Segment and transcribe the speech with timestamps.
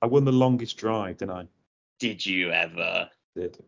[0.00, 1.48] I won the longest drive, didn't I?
[1.98, 3.10] Did you ever?
[3.34, 3.58] Did.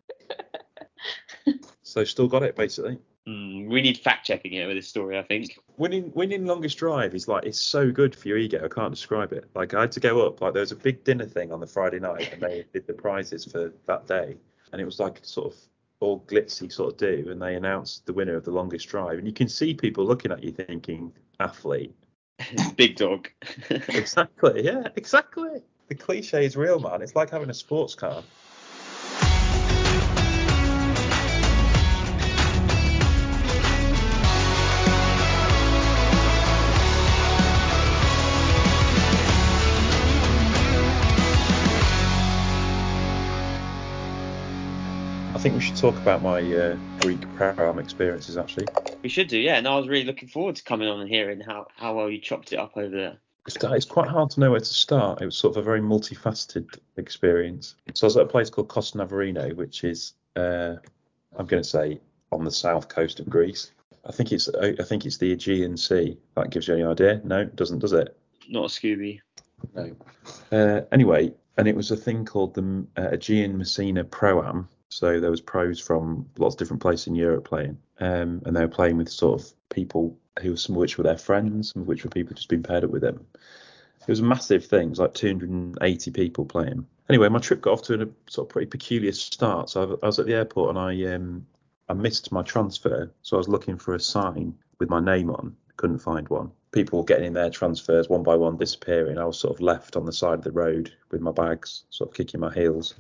[1.82, 2.98] so still got it basically.
[3.28, 5.58] Mm, we need fact checking here with this story, I think.
[5.76, 8.64] Winning winning longest drive is like it's so good for your ego.
[8.64, 9.48] I can't describe it.
[9.54, 10.40] Like I had to go up.
[10.40, 12.94] Like there was a big dinner thing on the Friday night, and they did the
[12.94, 14.36] prizes for that day,
[14.72, 15.58] and it was like sort of
[16.00, 19.26] all glitzy sort of do, and they announced the winner of the longest drive, and
[19.26, 21.94] you can see people looking at you thinking athlete.
[22.76, 23.28] Big dog.
[23.68, 24.64] exactly.
[24.64, 24.88] Yeah.
[24.96, 25.62] Exactly.
[25.90, 27.02] The cliche is real, man.
[27.02, 28.22] It's like having a sports car.
[45.34, 48.68] I think we should talk about my uh, Greek pro-am experiences actually.
[49.02, 49.56] We should do, yeah.
[49.56, 52.20] And I was really looking forward to coming on and hearing how, how well you
[52.20, 53.18] chopped it up over there.
[53.46, 55.22] It's quite hard to know where to start.
[55.22, 57.76] It was sort of a very multifaceted experience.
[57.94, 60.76] So I was at a place called Costa Navarino, which is, uh,
[61.36, 62.00] I'm going to say,
[62.32, 63.72] on the south coast of Greece.
[64.06, 66.16] I think it's I think it's the Aegean Sea.
[66.34, 67.20] That gives you any idea?
[67.24, 68.16] No, it doesn't, does it?
[68.48, 69.20] Not a Scooby.
[69.74, 69.94] No.
[70.50, 75.20] Uh, anyway, and it was a thing called the uh, Aegean Messinia Pro Am, so
[75.20, 78.68] there was pros from lots of different places in Europe playing, um, and they were
[78.68, 82.04] playing with sort of people who some of which were their friends, some of which
[82.04, 83.24] were people just been paired up with them.
[84.00, 84.88] It was a massive thing.
[84.88, 86.86] It was like 280 people playing.
[87.08, 89.70] Anyway, my trip got off to a sort of pretty peculiar start.
[89.70, 91.46] So I was at the airport and I um,
[91.88, 95.56] I missed my transfer, so I was looking for a sign with my name on.
[95.76, 96.50] Couldn't find one.
[96.72, 99.18] People were getting in their transfers one by one, disappearing.
[99.18, 102.10] I was sort of left on the side of the road with my bags, sort
[102.10, 102.94] of kicking my heels.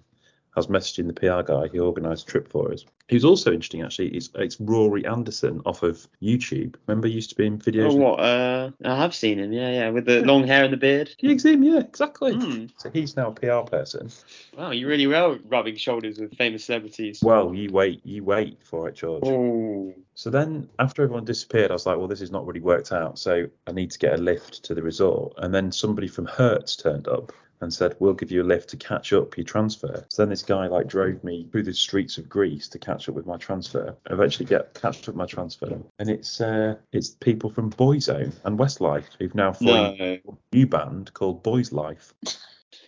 [0.56, 1.68] I was messaging the PR guy.
[1.68, 2.84] He organised a trip for us.
[3.06, 4.08] He was also interesting, actually.
[4.08, 6.74] It's, it's Rory Anderson off of YouTube.
[6.86, 7.92] Remember, he used to be in videos.
[7.92, 8.20] Oh, what?
[8.20, 9.52] Uh, I have seen him.
[9.52, 11.10] Yeah, yeah, with the long hair and the beard.
[11.20, 11.62] Yeah, him.
[11.62, 12.34] Yeah, exactly.
[12.34, 12.70] Mm.
[12.76, 14.10] So he's now a PR person.
[14.56, 17.20] Wow, you really well rubbing shoulders with famous celebrities.
[17.22, 19.22] Well, you wait, you wait for it, George.
[19.24, 19.94] Oh.
[20.14, 23.18] So then, after everyone disappeared, I was like, well, this is not really worked out.
[23.18, 25.34] So I need to get a lift to the resort.
[25.38, 28.76] And then somebody from Hertz turned up and said, "We'll give you a lift to
[28.76, 32.28] catch up your transfer." So then this guy like drove me through the streets of
[32.28, 33.96] Greece to catch up with my transfer.
[34.08, 38.32] I eventually get catched up with my transfer, and it's uh, it's people from Boyzone
[38.44, 40.04] and Westlife who've now formed no.
[40.04, 40.22] a
[40.52, 42.12] new band called Boyzlife.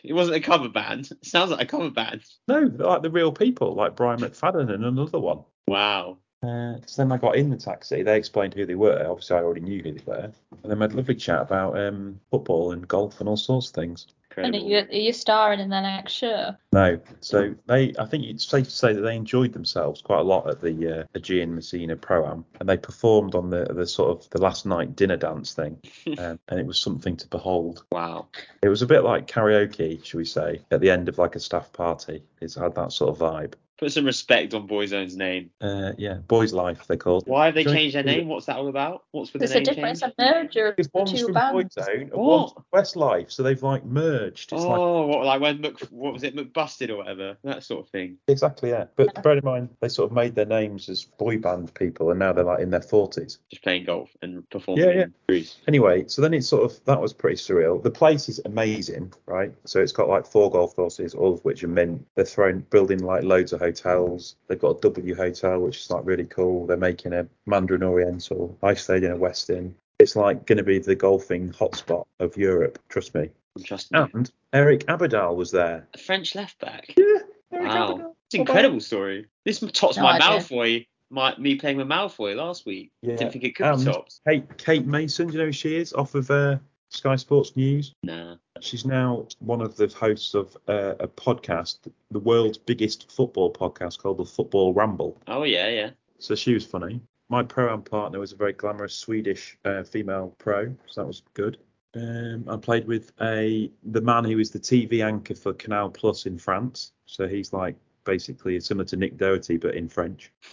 [0.04, 1.10] It wasn't a cover band.
[1.10, 2.22] It sounds like a cover band.
[2.48, 5.44] No, like the real people, like Brian McFadden and another one.
[5.66, 6.18] Wow.
[6.42, 8.02] Uh, then I got in the taxi.
[8.02, 9.06] They explained who they were.
[9.08, 10.32] Obviously, I already knew who they were.
[10.62, 13.68] And then we had a lovely chat about um, football and golf and all sorts
[13.68, 14.06] of things.
[14.32, 14.56] Incredible.
[14.56, 16.56] And are you, are you starring in the next show?
[16.72, 16.98] No.
[17.20, 20.48] So they, I think it's safe to say that they enjoyed themselves quite a lot
[20.48, 24.30] at the uh, Aegean Messinia Pro Am, and they performed on the the sort of
[24.30, 25.78] the last night dinner dance thing,
[26.18, 27.84] um, and it was something to behold.
[27.92, 28.28] Wow.
[28.62, 31.40] It was a bit like karaoke, should we say, at the end of like a
[31.40, 32.22] staff party.
[32.40, 33.54] It's had that sort of vibe.
[33.82, 35.50] Put some respect on Boyzone's name.
[35.60, 37.26] Uh, yeah, Boyzlife they're called.
[37.26, 38.28] Why have they changed their name?
[38.28, 39.02] What's that all about?
[39.10, 40.14] What's with There's the name a difference, change?
[40.18, 41.74] a merger of one's two from bands.
[41.74, 42.54] Boyzone and What?
[42.72, 44.52] one's Westlife, so they've like merged.
[44.52, 47.84] It's like Oh, what like when Mc, what was it, McBusted or whatever, that sort
[47.84, 48.18] of thing.
[48.28, 48.84] exactly yeah.
[48.94, 52.20] But bear in mind they sort of made their names as boy band people, and
[52.20, 53.38] now they're like in their forties.
[53.50, 55.02] Just playing golf and performing Yeah, yeah.
[55.02, 55.56] in Greece.
[55.66, 57.82] Anyway, so then it's sort of that was pretty surreal.
[57.82, 59.52] The place is amazing, right?
[59.64, 62.06] So it's got like four golf courses, all of which are mint.
[62.14, 64.36] They're throwing building like loads of hotels.
[64.48, 66.66] They've got a W hotel, which is like really cool.
[66.66, 68.56] They're making a Mandarin Oriental.
[68.62, 69.72] I stayed in a Westin.
[69.98, 72.78] It's like going to be the golfing hotspot of Europe.
[72.88, 73.30] Trust me.
[73.56, 74.08] I'm trusting you.
[74.14, 75.86] And Eric Abidal was there.
[75.94, 76.94] A French left back.
[76.96, 77.04] Yeah.
[77.52, 77.94] Eric Wow.
[77.94, 78.12] Abidal.
[78.26, 79.26] It's an incredible story.
[79.44, 80.28] This tops No my idea.
[80.28, 82.90] Malfoy, my me playing with Malfoy last week.
[83.02, 83.16] Yeah.
[83.16, 84.20] Didn't think it could And be topped.
[84.26, 85.92] Kate, Kate Mason, do you know who she is?
[85.92, 86.56] Off of uh,
[86.92, 87.94] Sky Sports News.
[88.02, 88.36] Nah.
[88.60, 93.98] She's now one of the hosts of uh, a podcast, the world's biggest football podcast
[93.98, 95.18] called the Football Ramble.
[95.26, 95.90] Oh yeah, yeah.
[96.18, 97.00] So she was funny.
[97.28, 101.22] My pro am partner was a very glamorous Swedish uh, female pro, so that was
[101.32, 101.56] good.
[101.94, 106.26] Um, I played with a the man who is the TV anchor for Canal Plus
[106.26, 106.92] in France.
[107.06, 110.32] So he's like basically similar to Nick Dougherty but in French.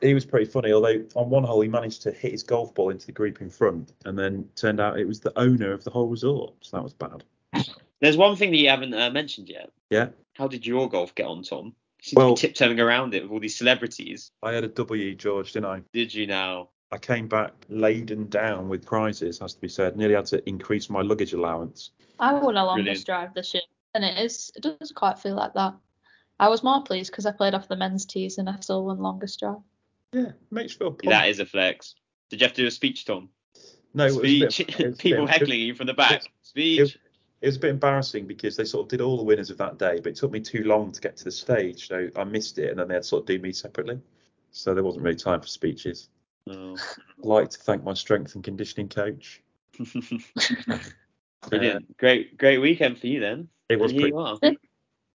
[0.00, 2.90] He was pretty funny, although on one hole he managed to hit his golf ball
[2.90, 5.90] into the group in front, and then turned out it was the owner of the
[5.90, 7.24] whole resort, so that was bad.
[8.00, 9.70] There's one thing that you haven't uh, mentioned yet.
[9.90, 11.66] Yeah, How did your golf get on, Tom?
[11.66, 14.30] You seem Well- tiptoeing around it with all these celebrities.
[14.42, 15.82] I had a W, George, didn't I?
[15.92, 16.68] Did you now?
[16.92, 19.96] I came back laden down with prizes, has to be said.
[19.96, 21.90] Nearly had to increase my luggage allowance.
[22.20, 23.06] I won a longest Brilliant.
[23.06, 23.62] drive this year,
[23.94, 25.74] and it is it does quite feel like that.
[26.38, 28.98] I was more pleased because I played off the men's tees and I still won
[28.98, 29.56] longest drive.
[30.12, 31.06] Yeah, makes you feel pumped.
[31.06, 31.94] That is a flex.
[32.30, 33.28] Did you have to do a speech, Tom?
[33.94, 34.68] no, it was a bit- speech.
[34.80, 36.12] it was a People heckling you from the back.
[36.24, 36.98] it- Speech.
[37.40, 39.78] it was a bit embarrassing because they sort of did all the winners of that
[39.78, 42.58] day, but it took me too long to get to the stage, so I missed
[42.58, 43.98] it, and then they had to sort of do me separately.
[44.52, 46.08] So there wasn't really time for speeches.
[46.48, 46.74] Oh.
[47.18, 49.42] I'd like to thank my strength and conditioning coach.
[51.48, 51.96] Brilliant.
[51.98, 53.48] Great, great weekend for you then.
[53.68, 54.38] It was And pretty you are.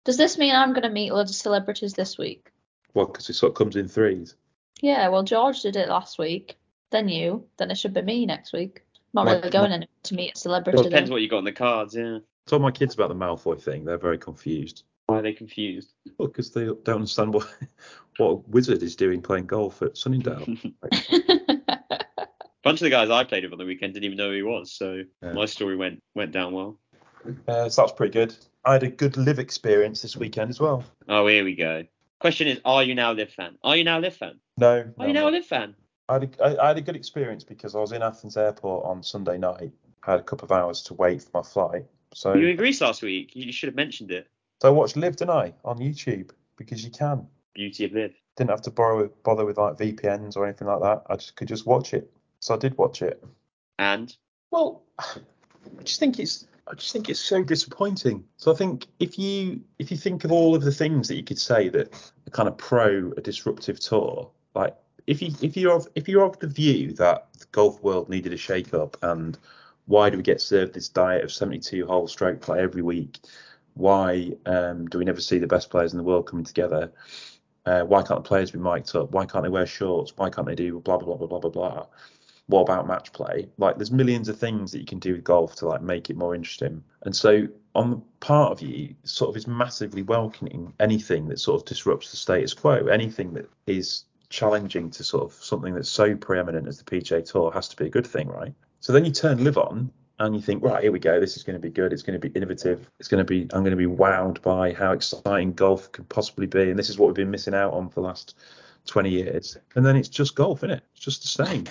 [0.04, 2.52] Does this mean I'm going to meet loads of celebrities this week?
[2.94, 4.36] well because it sort of comes in threes.
[4.82, 6.58] Yeah, well, George did it last week,
[6.90, 8.82] then you, then it should be me next week.
[9.14, 10.76] Not My- really going anywhere to meet a celebrity.
[10.78, 11.14] Well, depends though.
[11.16, 12.20] what you got on the cards, yeah.
[12.48, 13.86] Told my kids about the Malfoy thing.
[13.86, 14.84] They're very confused.
[15.08, 15.94] Why are they confused?
[16.18, 17.48] Well, because they don't understand what
[18.18, 20.46] what a wizard is doing playing golf at Sunningdale.
[20.84, 20.90] A
[22.64, 24.44] bunch of the guys I played with on the weekend didn't even know who he
[24.44, 25.34] was, so Yeah.
[25.34, 26.80] my story went went down well.
[27.48, 28.36] Uh, so that's pretty good.
[28.66, 30.84] I had a good LIV experience this weekend as well.
[31.08, 31.84] Oh, here we go.
[32.20, 33.58] Question is, are you now a Liv fan?
[33.64, 34.40] Are you now a Liv fan?
[34.58, 35.38] No, Are no, you now a I'm not.
[35.40, 35.76] Liv fan?
[36.10, 38.86] I had, a, I, I had a good experience because I was in Athens airport
[38.86, 39.72] on Sunday night.
[40.06, 41.86] I had a couple of hours to wait for my flight.
[42.14, 43.32] So, You were in Greece last week.
[43.36, 44.28] You should have mentioned it.
[44.62, 47.26] so I watched LIV, didn't I, on YouTube because you can.
[47.54, 48.14] Beauty of Liv.
[48.38, 51.04] Didn't have to borrow bother with like VPNs or anything like that.
[51.10, 52.12] I just could just watch it.
[52.40, 53.24] So I did watch it.
[53.80, 54.16] And
[54.52, 58.24] Well, I just think it's I just think it's so disappointing.
[58.38, 61.24] So I think if you if you think of all of the things that you
[61.24, 61.94] could say that
[62.28, 64.76] are kind of pro a disruptive tour, like
[65.08, 68.34] if you if you're of if you're of the view that the golf world needed
[68.34, 69.38] a shake up and
[69.86, 73.20] why do we get served this diet of 72 hole stroke play every week?
[73.74, 76.92] Why um, do we never see the best players in the world coming together?
[77.66, 79.12] Uh, why can't the players be mic'd up?
[79.12, 80.14] Why can't they wear shorts?
[80.16, 81.86] Why can't they do blah blah blah blah blah blah blah?
[82.52, 83.48] What about match play?
[83.58, 86.18] Like, there's millions of things that you can do with golf to like make it
[86.18, 86.84] more interesting.
[87.04, 91.62] And so, on the part of you, sort of is massively welcoming anything that sort
[91.62, 96.16] of disrupts the status quo, anything that is challenging to sort of something that's so
[96.16, 98.54] preeminent as the PGA Tour has to be a good thing, right?
[98.80, 101.20] So then you turn LIV on and you think, right, here we go.
[101.20, 101.94] This is going to be good.
[101.94, 102.90] It's going to be innovative.
[103.00, 106.48] It's going to be, I'm going to be wowed by how exciting golf could possibly
[106.48, 106.70] be.
[106.70, 108.38] And this is what we've been missing out on for the last
[108.88, 109.58] 20 years.
[109.76, 110.84] And then it's just golf, isn't it?
[110.94, 111.64] It's just the same.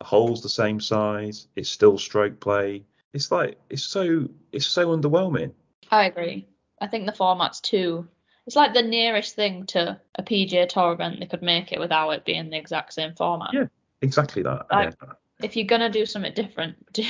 [0.00, 1.46] The hole's the same size.
[1.56, 2.84] It's still stroke play.
[3.12, 5.52] It's like, it's so, it's so underwhelming.
[5.90, 6.48] I agree.
[6.80, 8.08] I think the format's too.
[8.46, 12.10] It's like the nearest thing to a PGA Tour event they could make it without
[12.10, 13.50] it being the exact same format.
[13.52, 13.66] Yeah.
[14.00, 14.66] Exactly that.
[14.70, 15.12] Like- yeah.
[15.42, 17.04] If you're gonna do something different, do,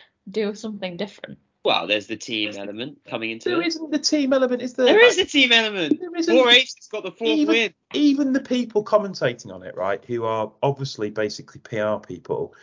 [0.30, 1.38] do something different.
[1.68, 3.66] Well, there's the team element coming into There it.
[3.66, 4.86] isn't the team element, is there?
[4.86, 6.00] There is a team element.
[6.00, 6.34] There isn't.
[6.34, 7.74] Four aces got the fourth Even- win.
[7.92, 12.54] even the people commentating on it, right, who are obviously basically PR people,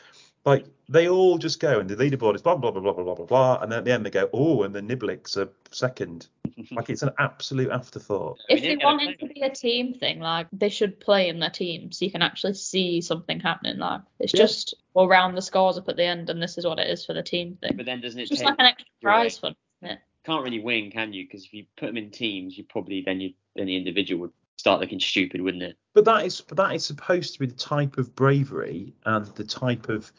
[0.46, 3.26] like they all just go and the leaderboard is blah blah blah blah blah blah
[3.26, 6.28] blah, and then at the end they go oh, and the Niblicks are second.
[6.72, 8.38] like it's an absolute afterthought.
[8.48, 11.92] If they wanted to be a team thing, like they should play in their team,
[11.92, 13.80] so you can actually see something happening.
[13.80, 14.42] Like it's yeah.
[14.42, 17.04] just we'll round the scores up at the end, and this is what it is
[17.04, 17.76] for the team thing.
[17.76, 20.00] But then doesn't it just take, like an extra prize for fund, it?
[20.26, 21.26] Can't really win, can you?
[21.26, 24.32] Because if you put them in teams, you probably then you then the individual would
[24.66, 25.78] start looking stupid, wouldn't it?
[25.94, 29.44] But that is but that is supposed to be the type of bravery and the
[29.44, 30.12] type of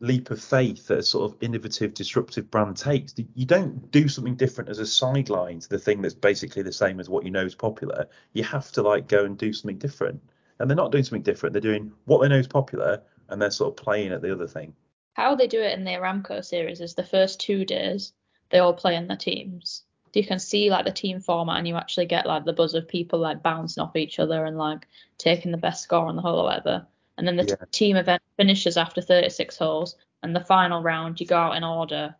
[0.00, 3.14] leap of faith that a sort of innovative, disruptive brand takes.
[3.32, 7.00] You don't do something different as a sideline to the thing that's basically the same
[7.00, 8.06] as what you know is popular.
[8.34, 10.20] You have to like go and do something different.
[10.58, 11.54] And they're not doing something different.
[11.54, 13.00] They're doing what they know is popular
[13.30, 14.74] and they're sort of playing at the other thing.
[15.14, 18.12] How they do it in the Aramco series is the first two days
[18.50, 19.85] they all play in their teams.
[20.12, 22.88] You can see like the team format and you actually get like the buzz of
[22.88, 24.86] people like bouncing off each other and like
[25.18, 26.86] taking the best score on the hole or whatever.
[27.18, 27.64] And then the t- Yeah.
[27.72, 32.14] team event finishes after 36 holes and the final round you go out in order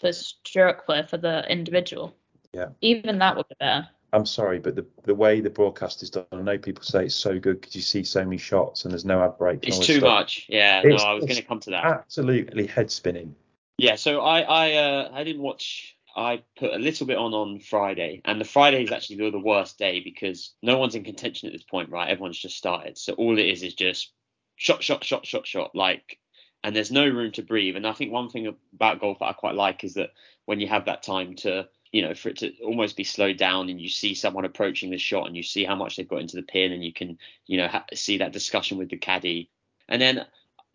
[0.00, 2.14] for stroke play for the individual.
[2.54, 2.68] Yeah.
[2.80, 3.88] Even that would be better.
[4.14, 7.14] I'm sorry, but the the way the broadcast is done, I know people say it's
[7.14, 9.66] so good because you see so many shots and there's no ad break.
[9.66, 10.02] It's too stuff.
[10.02, 10.46] much.
[10.50, 11.84] Yeah, It's- no, I was going to come to that.
[11.84, 13.34] Absolutely head spinning.
[13.78, 15.96] Yeah, so I I uh, I didn't watch.
[16.16, 19.78] I put a little bit on on Friday, and the Friday is actually the, worst
[19.78, 22.08] day because no one's in contention at this point, right?
[22.08, 24.12] Everyone's just started, so all it is is just
[24.56, 26.18] shot, shot, shot, shot, shot, like,
[26.62, 27.76] and there's no room to breathe.
[27.76, 30.10] And I think one thing about golf that I quite like is that
[30.44, 33.68] when you have that time to, you know, for it to almost be slowed down,
[33.68, 36.36] and you see someone approaching the shot, and you see how much they've got into
[36.36, 39.50] the pin, and you can, you know, ha- see that discussion with the caddy,
[39.88, 40.26] and then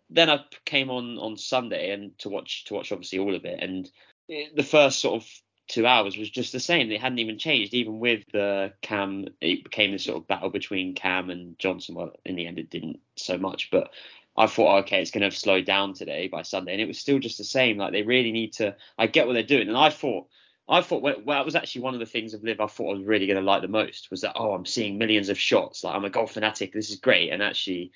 [0.10, 3.62] then I came on on Sunday and to watch to watch obviously all of it,
[3.62, 3.89] and
[4.27, 5.29] the first sort of
[5.67, 6.89] two hours was just the same.
[6.89, 9.27] They hadn't even changed, even with the Cam.
[9.41, 11.96] It became this sort of battle between Cam and Johnson.
[11.96, 13.91] Well, in the end, it didn't so much, but
[14.36, 17.19] I thought, okay, it's going to slow down today by Sunday, and it was still
[17.19, 17.77] just the same.
[17.77, 18.75] Like they really need to.
[18.98, 20.27] I get what they're doing, and I thought.
[20.69, 22.89] I thought well, well, that was actually one of the things of LIV I thought
[22.89, 25.39] I was really going to like the most was that oh I'm seeing millions of
[25.39, 27.93] shots like I'm a golf fanatic this is great and actually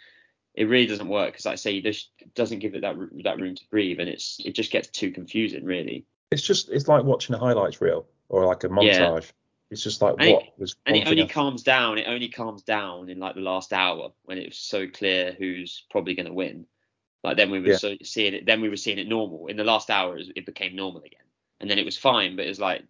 [0.55, 2.95] it really doesn't work because like I say this doesn't give it that
[3.25, 6.05] that room to breathe and it's it just gets too confusing really.
[6.31, 9.31] It's just it's like watching a highlights reel or like a montage.
[9.69, 11.97] It's just like And it- what was And it only calms down.
[11.97, 15.85] It only calms down in like the last hour when it was so clear who's
[15.91, 16.65] probably going to win.
[17.23, 17.77] Like then we were Yeah.
[17.77, 18.45] so seeing it.
[18.45, 19.47] Then we were seeing it normal.
[19.47, 21.19] In the last hour, it, was- it became normal again,
[21.59, 22.35] and then it was fine.
[22.35, 22.83] But it was like,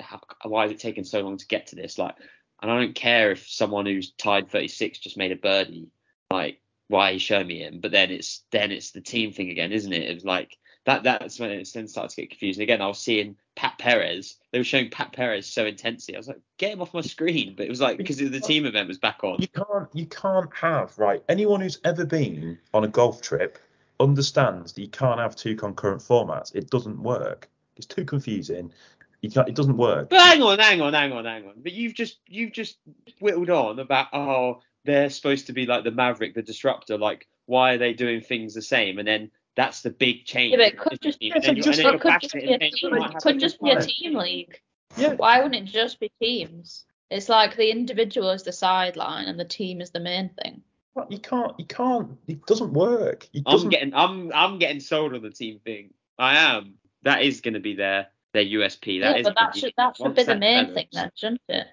[0.00, 1.98] how, why is it taking so long to get to this?
[1.98, 2.14] Like,
[2.62, 5.88] and I don't care if someone who's tied 36 just made a birdie.
[6.30, 7.80] Like, why are you showing me him?
[7.80, 10.08] But then it's then it's the team thing again, isn't it?
[10.10, 11.02] It was like that.
[11.02, 12.80] That's when it then started to get confusing again.
[12.80, 14.36] I was seeing Pat Perez.
[14.50, 16.14] They were showing Pat Perez so intensely.
[16.14, 17.54] I was like, get him off my screen.
[17.56, 19.40] But it was like because the team event was back on.
[19.40, 21.22] You can't you can't have right.
[21.28, 23.58] Anyone who's ever been on a golf trip
[24.00, 26.54] understands that you can't have two concurrent formats.
[26.54, 27.48] It doesn't work.
[27.76, 28.72] It's too confusing.
[29.20, 30.10] You can't, it doesn't work.
[30.10, 31.54] But hang on, hang on, hang on, hang on.
[31.62, 32.78] But you've just you've just
[33.20, 36.98] whittled on about oh they're supposed to be like the maverick, the disruptor.
[36.98, 38.98] Like why are they doing things the same?
[38.98, 40.52] And then that's the big change.
[40.52, 42.68] Yeah, but it could just- And yeah, just- It could just be a team.
[42.82, 44.60] you It could just be a team league.
[44.96, 45.14] Yeah.
[45.14, 46.84] Why wouldn't it just be teams?
[47.10, 50.62] It's like the individual is the sideline and the team is the main thing.
[51.08, 51.52] You can't.
[51.58, 52.18] You can't.
[52.28, 53.26] It doesn't work.
[53.32, 55.94] It I'm getting I'm I'm getting sold on the team thing.
[56.18, 56.74] I am.
[57.02, 59.00] That is going to be their their USP.
[59.00, 61.10] That yeah, is but gonna that should that should be the that main thing then,
[61.14, 61.66] shouldn't it?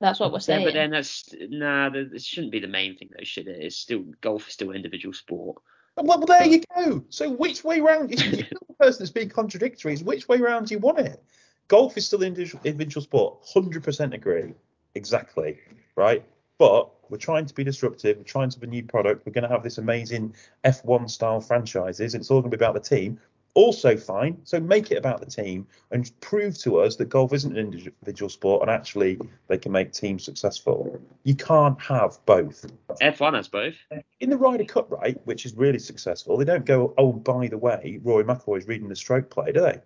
[0.00, 0.64] That's what we're Yeah, saying.
[0.66, 1.88] but then that's nah.
[1.88, 3.62] th- This shouldn't be the main thing though, should it?
[3.62, 5.62] It's still golf is still an individual sport.
[6.02, 7.04] Well, there you go.
[7.08, 8.10] So which way round?
[8.10, 8.30] You're
[8.68, 9.92] the person that's being contradictory.
[9.92, 11.22] Is which way round do you want it?
[11.68, 13.38] Golf is still individual, individual sport.
[13.52, 14.54] Hundred percent agree.
[14.94, 15.58] Exactly.
[15.96, 16.24] Right.
[16.58, 18.16] But we're trying to be disruptive.
[18.16, 19.24] We're trying to have a new product.
[19.24, 22.14] We're going to have this amazing F1 style franchises.
[22.14, 23.20] It's all going to be about the team.
[23.54, 24.38] Also fine.
[24.44, 28.28] So make it about the team and prove to us that golf isn't an individual
[28.28, 31.00] sport and actually they can make teams successful.
[31.24, 32.66] You can't have both
[33.00, 33.74] F1 has both.
[34.20, 37.58] in the Ryder Cup, right, which is really successful, they don't go, oh, by the
[37.58, 39.80] way, Rory McIlroy's reading the stroke play, do they?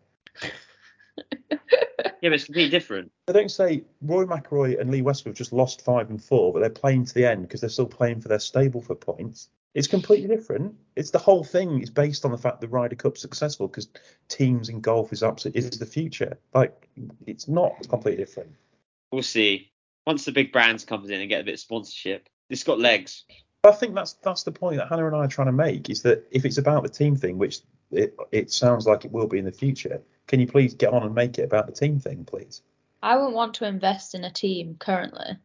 [2.22, 3.10] Yeah, but it's completely different.
[3.26, 6.60] They don't say Rory McIlroy and Lee Westwood have just lost five and four, but
[6.60, 9.48] they're playing to the end because they're still playing for their stable for points.
[9.74, 10.74] It's completely different.
[10.96, 13.88] It's the whole thing is based on the fact the Ryder Cup's successful because
[14.28, 16.38] teams in golf is absolutely is the future.
[16.54, 16.88] Like
[17.26, 18.50] it's not completely different.
[19.10, 19.70] We'll see.
[20.06, 23.24] Once the big brands comes in and get a bit of sponsorship, it's got legs.
[23.64, 26.02] I think that's that's the point that Hannah and I are trying to make is
[26.02, 27.60] that if it's about the team thing, which
[27.92, 31.04] it, it sounds like it will be in the future, can you please get on
[31.04, 32.62] and make it about the team thing, please?
[33.02, 35.36] I wouldn't want to invest in a team currently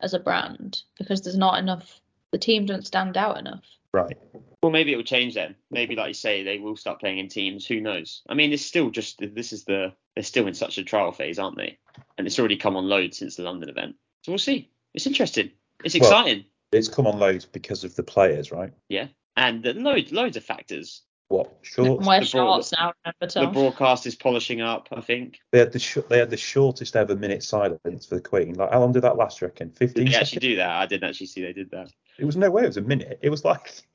[0.00, 2.00] as a brand because there's not enough.
[2.36, 3.64] The team doesn't stand out enough.
[3.94, 4.14] Right.
[4.62, 5.54] Well, maybe it will change then.
[5.70, 7.66] Maybe, like you say, they will start playing in teams.
[7.66, 8.20] Who knows?
[8.28, 11.38] I mean, it's still just this is the they're still in such a trial phase,
[11.38, 11.78] aren't they?
[12.18, 13.96] And it's already come on load since the London event.
[14.22, 14.70] So we'll see.
[14.92, 15.50] It's interesting.
[15.82, 16.44] It's Well- exciting.
[16.72, 18.70] It's come on loads because of the players, right?
[18.90, 21.00] Yeah, and the loads loads of factors.
[21.28, 22.06] What shorts?
[22.06, 24.88] Wear the broad- shorts now, remember The broadcast is polishing up.
[24.92, 25.38] I think.
[25.50, 28.54] They had the sh- they had the shortest ever minute silence for the Queen.
[28.54, 29.40] Like how long did that last?
[29.40, 29.68] You reckon?
[29.70, 30.28] Did Fifteen they seconds.
[30.28, 30.70] actually do that?
[30.70, 31.90] I didn't actually see they did that.
[32.18, 32.62] It was no way.
[32.62, 33.18] It was a minute.
[33.22, 33.82] It was like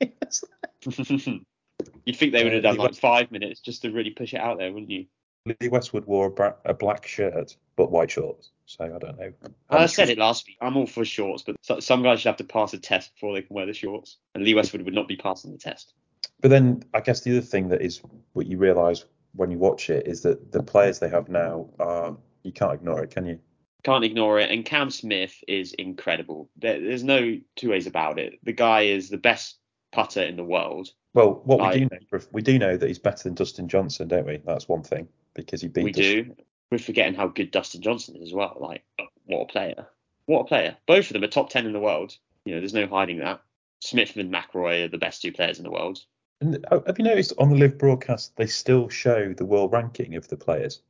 [2.04, 4.58] You'd think they would have done like five minutes just to really push it out
[4.58, 5.06] there, wouldn't you?
[5.46, 8.50] Lee Westwood wore a, bra- a black shirt but white shorts.
[8.66, 9.32] So I don't know.
[9.70, 10.56] how I said was- it last week.
[10.60, 13.42] I'm all for shorts, but some guys should have to pass a test before they
[13.42, 14.18] can wear the shorts.
[14.34, 15.94] And Lee Westwood would not be passing the test.
[16.42, 18.02] But then I guess the other thing that is
[18.34, 22.16] what you realise when you watch it is that the players they have now are
[22.42, 23.38] you can't ignore it, can you?
[23.84, 24.50] Can't ignore it.
[24.50, 26.50] And Cam Smith is incredible.
[26.56, 28.38] There, there's no two ways about it.
[28.42, 29.58] The guy is the best
[29.92, 30.88] putter in the world.
[31.14, 34.08] Well, what we I- do know, we do know that he's better than Dustin Johnson,
[34.08, 34.38] don't we?
[34.44, 35.84] That's one thing because he beat.
[35.84, 36.44] we Dustin- do.
[36.72, 38.56] We're forgetting how good Dustin Johnson is as well.
[38.58, 38.82] Like,
[39.26, 39.86] what a player.
[40.26, 40.76] What a player.
[40.86, 42.16] Both of them are top 10 in the world.
[42.44, 43.42] You know, there's no hiding that.
[43.80, 46.00] Smith and McIlroy are the best two players in the world.
[46.42, 50.16] And uh, have you noticed on the LIV broadcast they still show the world ranking
[50.16, 50.80] of the players?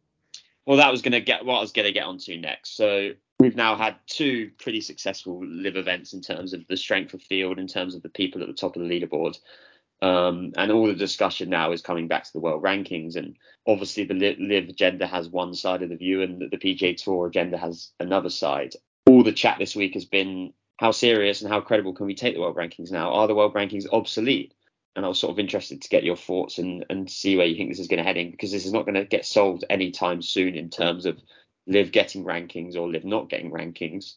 [0.64, 2.74] Well, that was going to get what I was going to get onto next.
[2.74, 7.22] So we've now had two pretty successful LIV events in terms of the strength of
[7.22, 9.38] field, in terms of the people at the top of the leaderboard.
[10.00, 13.16] Um, and all the discussion now is coming back to the world rankings.
[13.16, 16.96] And obviously, the LIV agenda has one side of the view, and the, the PGA
[16.96, 18.74] Tour agenda has another side.
[19.06, 22.34] All the chat this week has been how serious and how credible can we take
[22.34, 23.12] the world rankings now?
[23.12, 24.54] Are the world rankings obsolete?
[24.94, 27.56] And I was sort of interested to get your thoughts and, and see where you
[27.56, 29.64] think this is going to head in because this is not going to get solved
[29.70, 31.18] anytime soon in terms of
[31.66, 34.14] LIV getting rankings or LIV not getting rankings.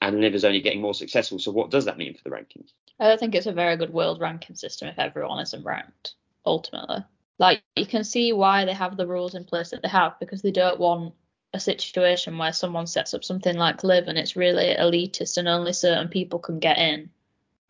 [0.00, 1.38] And LIV is only getting more successful.
[1.38, 2.72] So what does that mean for the rankings?
[2.98, 6.14] I don't think it's a very good world ranking system if everyone isn't ranked,
[6.44, 7.04] ultimately.
[7.38, 10.42] Like, you can see why they have the rules in place that they have because
[10.42, 11.14] they don't want
[11.52, 15.72] a situation where someone sets up something like LIV and it's really elitist and only
[15.72, 17.10] certain people can get in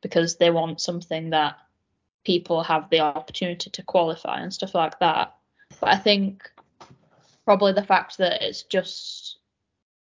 [0.03, 1.57] because they want something that
[2.25, 5.35] people have the opportunity to qualify and stuff like that.
[5.81, 6.51] But I think
[7.45, 9.39] probably the fact that it's just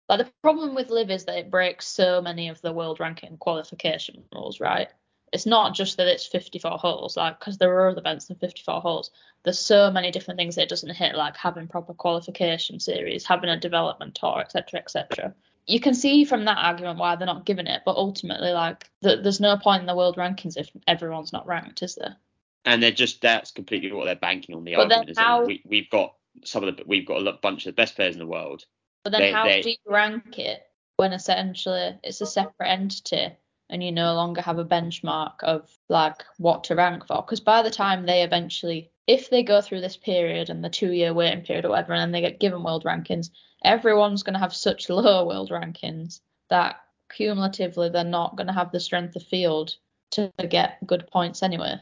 [0.08, 3.36] like the problem with LIV is that it breaks so many of the world ranking
[3.38, 4.88] qualification rules, right?
[5.32, 8.80] It's not just that it's 54 holes, like because there are other events than 54
[8.80, 9.10] holes.
[9.42, 13.50] There's so many different things that it doesn't hit, like having proper qualification series, having
[13.50, 15.34] a development tour, etc., etc.
[15.66, 19.20] You can see from that argument why they're not giving it, but ultimately, like, th-
[19.22, 22.16] there's no point in the world rankings if everyone's not ranked, is there?
[22.64, 25.10] And they're just that's completely what they're banking on the But argument.
[25.10, 27.96] Is how- we, we've got some of the we've got a bunch of the best
[27.96, 28.64] players in the world.
[29.04, 30.62] But then They- how they- do you rank it
[30.96, 33.28] when essentially it's a separate entity
[33.68, 37.22] and you no longer have a benchmark of like what to rank for?
[37.22, 40.92] Because by the time they eventually, if they go through this period and the two
[40.92, 43.30] year waiting period or whatever, and then they get given world rankings,
[43.64, 46.20] everyone's going to have such low world rankings
[46.50, 49.76] that cumulatively they're not going to have the strength of field
[50.10, 51.76] to get good points anyway.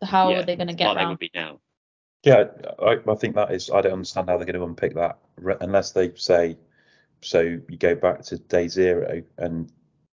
[0.00, 1.10] So how Yeah, are they going to get they around?
[1.10, 1.60] would be now.
[2.22, 2.44] Yeah,
[2.78, 3.70] I, I think that is.
[3.70, 6.56] I don't understand how they're going to unpick that re- unless they say.
[7.20, 9.70] So you go back to day zero and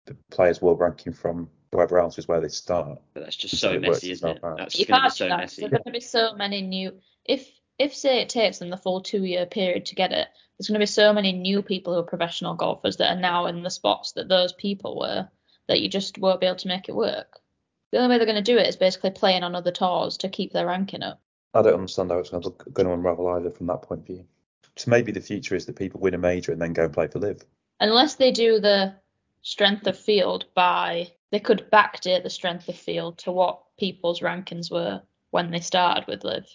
[0.06, 3.00] the players' world ranking from whoever else is where they start.
[3.14, 4.44] But that's just So so messy, isn't it?
[4.44, 4.58] out.
[4.58, 5.62] That's you going to be so do messy.
[5.62, 6.94] There's going to be so many new.
[7.26, 10.28] If if say it takes them the full two year period to get it,
[10.58, 13.48] there's going to be so many new people who are professional golfers that are now
[13.48, 15.28] in the spots that those people were
[15.68, 17.40] that you just won't be able to make it work.
[17.92, 20.30] The only way they're going to do it is basically playing on other tours to
[20.30, 21.20] keep their ranking up.
[21.54, 24.08] I don't understand how it's going to, going to unravel either from that point of
[24.08, 24.26] view.
[24.76, 27.08] So maybe the future is that people win a major and then go and play
[27.08, 27.44] for LIV.
[27.80, 28.94] Unless they do the
[29.42, 34.72] strength of field by they could backdate the strength of field to what people's rankings
[34.72, 35.02] were
[35.32, 36.46] when they started with LIV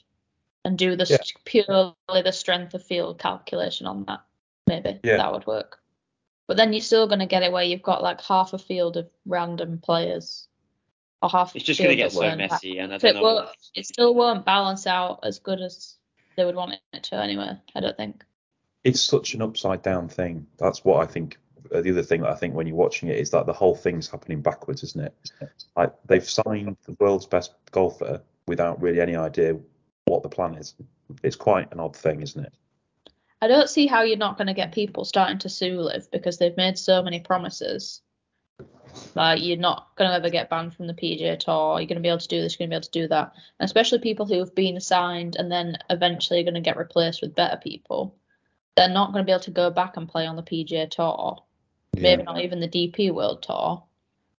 [0.64, 1.18] and do the Yeah.
[1.44, 4.20] purely the strength of field calculation on that
[4.66, 5.16] maybe Yeah.
[5.18, 5.80] that would work
[6.46, 8.96] but then you're still going to get it where you've got like half a field
[8.96, 10.48] of random players
[11.22, 13.14] or half It's just going to get that so weren't messy, and I don't it
[13.20, 13.22] know.
[13.22, 15.96] what- it still won't balance out as good as
[16.36, 18.24] they would want it to anyway i don't think
[18.84, 20.46] It's such an upside down thing.
[20.56, 21.38] That's what I think.
[21.70, 24.08] The other thing that I think when you're watching it is that the whole thing's
[24.08, 25.14] happening backwards, isn't it?
[25.76, 29.56] Like they've signed the world's best golfer without really any idea
[30.06, 30.74] what the plan is.
[31.22, 32.52] It's quite an odd thing, isn't it?
[33.42, 36.38] I don't see how you're not going to get people starting to sue Liv because
[36.38, 38.02] they've made so many promises.
[39.14, 41.78] Like you're not going to ever get banned from the PGA Tour.
[41.78, 42.58] You're going to be able to do this.
[42.58, 43.32] You're going to be able to do that.
[43.58, 47.22] And especially people who have been signed and then eventually are going to get replaced
[47.22, 48.16] with better people.
[48.76, 51.38] They're not going to be able to go back and play on the PGA Tour.
[51.96, 53.82] Maybe not even the DP World Tour.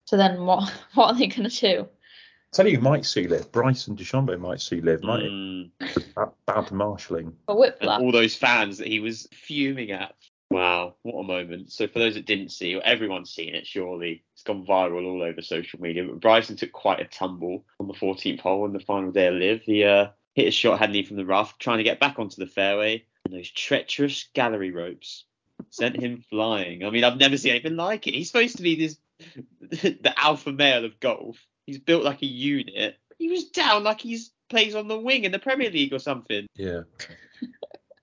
[0.05, 0.71] So then what?
[0.93, 1.81] What are they going to do?
[1.83, 3.51] I Tell you, you might see Liv.
[3.51, 5.29] Bryson DeChambeau might see Liv, might he?
[5.29, 5.71] Mm,
[6.15, 7.33] Bad, bad marshalling.
[7.47, 10.15] And all those fans that he was fuming at.
[10.49, 11.71] Wow, what a moment.
[11.71, 15.23] So for those that didn't see, or everyone's seen it, surely it's gone viral all
[15.23, 16.03] over social media.
[16.03, 19.35] But Bryson took quite a tumble on the 14th hole on the final day of
[19.35, 19.61] LIV.
[19.61, 22.35] He uh, hit a shot, hadn't he, from the rough, trying to get back onto
[22.35, 25.23] the fairway, and those treacherous gallery ropes
[25.69, 26.83] sent him flying.
[26.83, 28.13] I mean, I've never seen anything like it.
[28.13, 28.97] He's supposed to be this
[29.69, 31.37] the alpha male of golf.
[31.65, 32.97] He's built like a unit.
[33.17, 36.47] He was down like he's plays on the wing in the Premier League or something.
[36.55, 36.81] Yeah.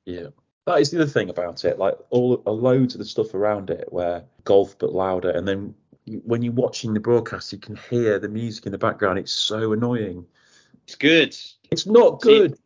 [0.05, 0.29] Yeah.
[0.67, 1.79] That is the other thing about it.
[1.79, 5.75] Like all a loads of the stuff around it where golf but louder and then
[6.25, 9.19] when you're watching the broadcast you can hear the music in the background.
[9.19, 10.25] It's so annoying.
[10.85, 11.37] It's good.
[11.71, 12.59] It's not See- good.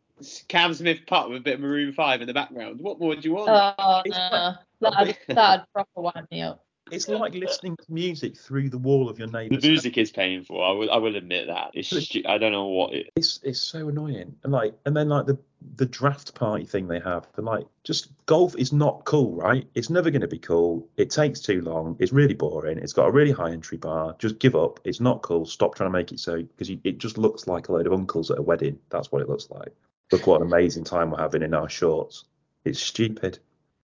[0.47, 2.79] Cam Smith putt with a bit of Maroon 5 in the background.
[2.79, 3.49] What more do you want?
[3.77, 4.55] Oh It's no, like-
[4.91, 6.63] that'd, that'd proper wind me up.
[6.91, 9.61] It's like listening to music through the wall of your neighbors.
[9.61, 10.63] the neighbour's music is painful.
[10.63, 11.71] I will, I will admit that.
[11.73, 13.09] It's stu- I don't know what it.
[13.15, 15.37] it's it's so annoying and like and then like the
[15.75, 19.89] the draft party thing they have and like just golf is not cool right it's
[19.89, 23.11] never going to be cool it takes too long it's really boring it's got a
[23.11, 26.19] really high entry bar just give up it's not cool stop trying to make it
[26.19, 29.21] so because it just looks like a load of uncles at a wedding that's what
[29.21, 29.71] it looks like
[30.11, 32.25] look what an amazing time we're having in our shorts
[32.65, 33.39] it's stupid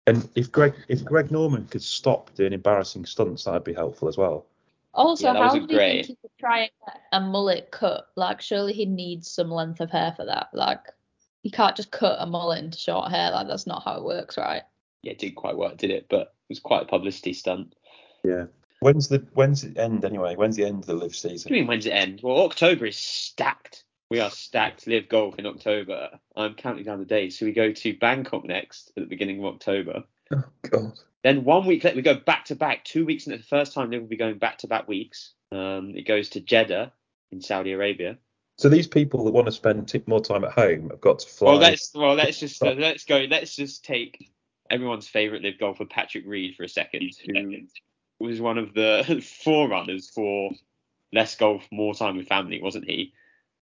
[0.10, 4.17] and if greg if greg norman could stop doing embarrassing stunts that'd be helpful as
[4.17, 4.45] well
[4.93, 8.08] Also, Yeah, how wasn't do you think he could try and get a mullet cut?
[8.15, 10.48] Like, surely he needs some length of hair for that.
[10.52, 10.82] Like,
[11.43, 13.30] you can't just cut a mullet into short hair.
[13.32, 14.63] Like, that's not how it works, right?
[15.04, 16.08] Yeah, it didn't quite work, did it?
[16.10, 17.76] But it was quite a publicity stunt.
[18.24, 18.45] yeah
[18.82, 21.54] when's the when's it end anyway when's the end of the LIV What do season
[21.54, 22.22] you mean when's it end?
[22.24, 23.84] Well, October is stacked.
[24.10, 24.88] We are stacked.
[24.88, 26.19] LIV golf in October.
[26.36, 27.38] I'm counting down the days.
[27.38, 30.04] So we go to Bangkok next at the beginning of October.
[30.34, 32.84] oh god Then one week later, we go back to back.
[32.84, 35.34] Two weeks, and the first time Liv will be going back to back weeks.
[35.52, 36.91] Um, it goes to Jeddah
[37.32, 38.17] in Saudi Arabia.
[38.58, 41.52] So these people that want to spend more time at home have got to fly.
[41.52, 43.26] Well, let's well let's just uh, let's go.
[43.30, 44.32] Let's just take
[44.69, 47.67] everyone's favorite LIV golfer Patrick Reed for a second, who
[48.19, 50.52] was one of the forerunners for
[51.13, 53.13] less golf, more time with family, wasn't he?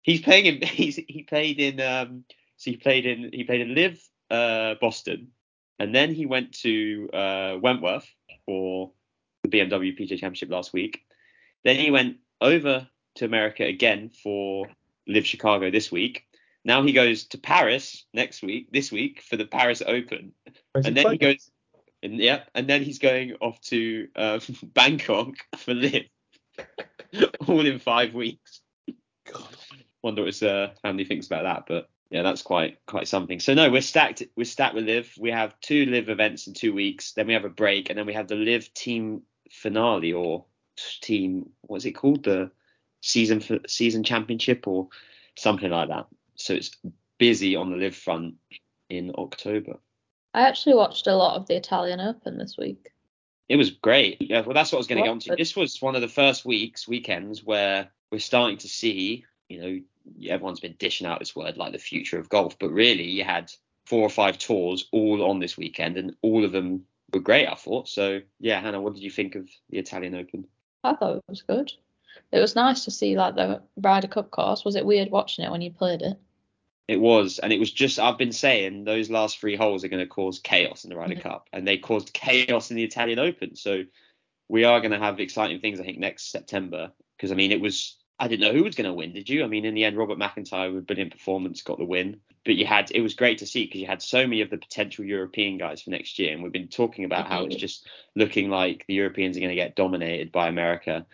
[0.08, 0.62] He's playing in.
[0.68, 1.80] He's he played in.
[1.80, 2.24] Um,
[2.56, 3.30] so he played in.
[3.32, 5.28] He played in LIV uh, Boston.
[5.78, 8.08] and then he went to uh, Wentworth
[8.46, 8.92] for
[9.44, 11.04] the BMW PGA Championship last week.
[11.64, 14.68] Then he went over to America again for
[15.08, 16.24] LIV Chicago this week.
[16.64, 20.32] Now he goes to Paris next week, this week for the Paris Open,
[20.72, 21.52] Where's and he then he goes,
[22.02, 26.04] and yeah, and then he's going off to uh, Bangkok for LIV,
[27.48, 28.62] all in five weeks.
[30.04, 33.40] Wonder what his uh, family thinks about that, but yeah, that's quite quite something.
[33.40, 34.24] So no, we're stacked.
[34.36, 35.14] We're stacked with LIV.
[35.20, 37.14] We have two LIV events in two weeks.
[37.14, 40.46] Then we have a break, and then we have the LIV team finale or
[41.02, 41.50] team.
[41.62, 42.24] What's it called?
[42.24, 42.52] The
[43.02, 44.88] season for season championship or
[45.36, 46.08] something like that.
[46.36, 46.72] So it's
[47.18, 48.36] busy on the LIV front
[48.90, 49.80] in October.
[50.34, 52.92] I actually watched a lot of the Italian Open this week.
[53.50, 54.22] It was great.
[54.22, 55.36] Yeah, well, that's what I was going to get onto.
[55.36, 60.32] This was one of the first weeks, weekends, where we're starting to see, you know,
[60.34, 63.52] everyone's been dishing out this word like the future of golf, but really, you had
[63.86, 67.48] four or five tours all on this weekend, and all of them were great.
[67.48, 67.88] I thought.
[67.88, 70.46] So, yeah, Hannah, what did you think of the Italian Open?
[70.84, 71.72] I thought it was good.
[72.32, 74.66] It was nice to see like the Ryder Cup course.
[74.66, 76.18] Was it weird watching it when you played it?
[76.88, 80.04] It was, and it was just I've been saying those last three holes are going
[80.04, 81.20] to cause chaos in the Ryder.
[81.20, 83.56] Cup, and they caused chaos in the Italian Open.
[83.56, 83.84] So
[84.48, 86.92] we are going to have exciting things, I think, next September.
[87.16, 89.14] Because I mean, it was I didn't know who was going to win.
[89.14, 89.44] Did you?
[89.44, 92.20] I mean, in the end, Robert McIntyre with brilliant performance got the win.
[92.46, 94.58] But you had it was great to see because you had so many of the
[94.58, 98.50] potential European guys for next year, and we've been talking about how it's just looking
[98.50, 101.06] like the Europeans are going to get dominated by America.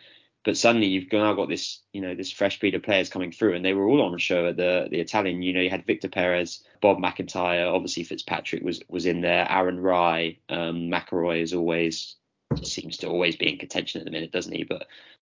[0.46, 3.56] But suddenly you've now got this, you know, this fresh breed of players coming through,
[3.56, 5.42] and they were all on show at the the Italian.
[5.42, 9.80] You know, you had Victor Perez, Bob McIntyre, obviously Fitzpatrick was was in there, Aaron
[9.80, 12.16] Rai, um, McIlroy is always
[12.62, 14.64] seems to always be in contention at the minute, doesn't he?
[14.64, 14.86] But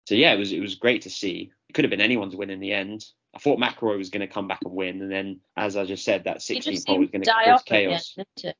[0.05, 1.51] so yeah, it was it was great to see.
[1.69, 3.05] It could have been anyone's win in the end.
[3.33, 6.03] I thought McIlroy was going to come back and win, and then as I just
[6.03, 7.89] said, that He 16th just hole was going to to cause off at the end,
[7.89, 8.17] chaos.
[8.35, 8.57] didn't?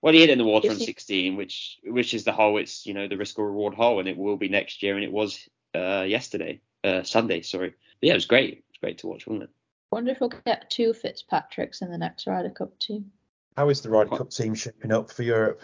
[0.00, 2.58] Well, he hit in the water on 16, which which is the hole.
[2.58, 5.04] It's you know the risk or reward hole, and it will be next year, and
[5.04, 7.42] it was uh, yesterday, uh, Sunday.
[7.42, 7.70] Sorry.
[7.70, 8.52] But yeah, it was great.
[8.52, 9.50] It was great to watch, wasn't it?
[9.90, 13.12] Wonder if we'll get two Fitzpatricks in the next Ryder Cup team.
[13.56, 15.62] How is the Ryder Cup team shaping up for Europe?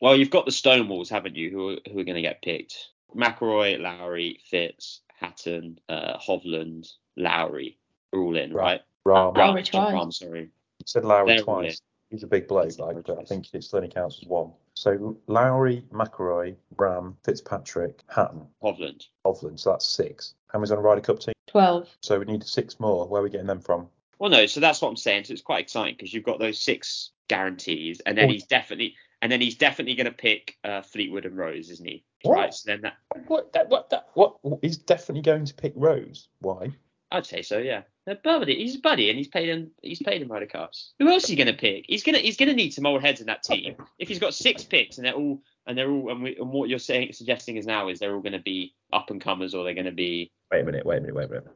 [0.00, 1.50] Well, you've got the Stonewalls, haven't you?
[1.50, 2.90] Who are, who are going to get picked?
[3.14, 7.78] McIlroy, Lowry, Fitz, Hatton, uh, Hovland, Lowry,
[8.12, 8.80] are all in, Right.
[9.06, 9.14] right?
[9.32, 9.36] Rahm.
[9.36, 9.94] Lowry Rahm, twice.
[9.94, 10.40] Rahm, sorry.
[10.42, 11.80] You said Lowry They're twice.
[12.10, 14.52] He's a big bloke, He's like, but I think it only counts as one.
[14.74, 19.06] So Lowry, McIlroy, Rahm, Fitzpatrick, Hatton, Hovland.
[19.24, 19.58] Hovland.
[19.58, 20.34] So that's six.
[20.48, 21.34] How many's on a Ryder Cup team?
[21.46, 21.88] Twelve.
[22.00, 23.06] So we need six more.
[23.08, 23.88] Where are we getting them from?
[24.18, 25.24] Well, no, so that's what I'm saying.
[25.24, 28.32] So it's quite exciting because you've got those six guarantees, and then Oh.
[28.32, 32.04] he's definitely, and then he's definitely going to pick uh, Fleetwood and Rose, isn't he?
[32.24, 32.94] So then that,
[33.26, 33.52] What?
[33.52, 33.90] That, what?
[33.90, 34.36] That, what?
[34.62, 36.28] He's definitely going to pick Rose.
[36.40, 36.72] Why?
[37.10, 37.82] I'd say so, yeah.
[38.06, 38.56] They're buddy.
[38.56, 39.70] He's a buddy, and he's paid in.
[39.80, 40.92] He's paid in Ryder Cups.
[40.98, 41.86] Who else is he going to pick?
[41.88, 42.18] He's gonna.
[42.18, 43.76] He's gonna need some old heads in that team.
[43.98, 46.68] If he's got six picks and they're all, and they're all, and, we, and what
[46.68, 49.64] you're saying, suggesting is now is they're all going to be up and comers, or
[49.64, 50.30] they're going to be.
[50.50, 50.84] Wait a minute.
[50.84, 51.14] Wait a minute.
[51.14, 51.46] Wait a minute.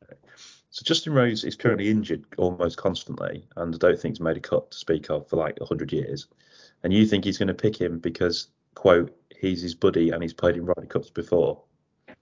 [0.71, 4.41] So Justin Rose is currently injured almost constantly, and I don't think he's made a
[4.41, 6.29] cut to speak of for like hundred years.
[6.83, 10.33] And you think he's going to pick him because quote he's his buddy and he's
[10.33, 11.63] played in Ryder Cups before?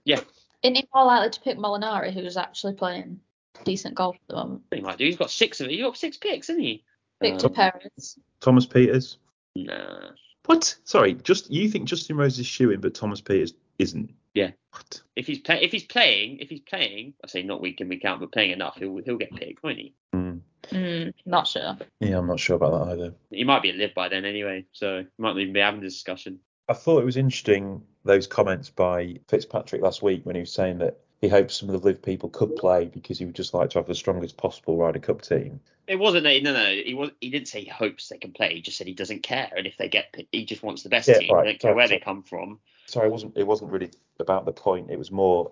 [0.04, 0.20] Yeah.
[0.62, 3.20] Isn't he more likely to pick Molinari, who's actually playing
[3.64, 4.62] decent golf at the moment?
[4.74, 5.04] He might do.
[5.04, 5.72] He's got six of it.
[5.72, 6.84] He's got six picks, isn't he?
[7.20, 8.18] Victor Um, Perez.
[8.40, 9.16] Thomas Pieters.
[9.54, 10.10] Nah.
[10.46, 10.76] What?
[10.84, 14.12] Sorry, just you think Justin Rose is shooing, but Thomas Pieters isn't?
[14.34, 14.50] Yeah.
[14.70, 15.02] What?
[15.16, 18.04] If he's play, if he's playing, if he's playing, I say not week in week
[18.04, 19.94] out, but playing enough, he'll he'll get picked, won't he?
[20.12, 20.38] Hmm.
[20.70, 21.76] Mm, not sure.
[22.00, 23.14] Yeah, I'm not sure about that either.
[23.30, 25.94] He might be a LIV by then anyway, so might not even be having this
[25.94, 26.40] discussion.
[26.68, 30.78] I thought it was interesting those comments by Fitzpatrick last week when he was saying
[30.78, 33.70] that he hopes some of the LIV people could play because he would just like
[33.70, 35.60] to have the strongest possible Ryder Cup team.
[35.86, 38.54] It wasn't that no no he was he didn't say he hopes they can play.
[38.54, 41.08] He just said he doesn't care, and if they get he just wants the best
[41.08, 41.34] Yeah, team.
[41.34, 41.98] right, He don't care where sorry.
[41.98, 42.58] they come from.
[42.86, 43.36] Sorry, it wasn't.
[43.36, 44.90] It wasn't really about the point.
[44.90, 45.50] It was more.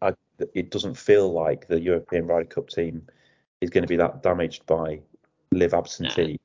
[0.00, 0.14] I,
[0.54, 3.06] it doesn't feel like the European Ryder Cup team
[3.60, 5.00] is going to be that damaged by
[5.52, 6.40] LIV absentee,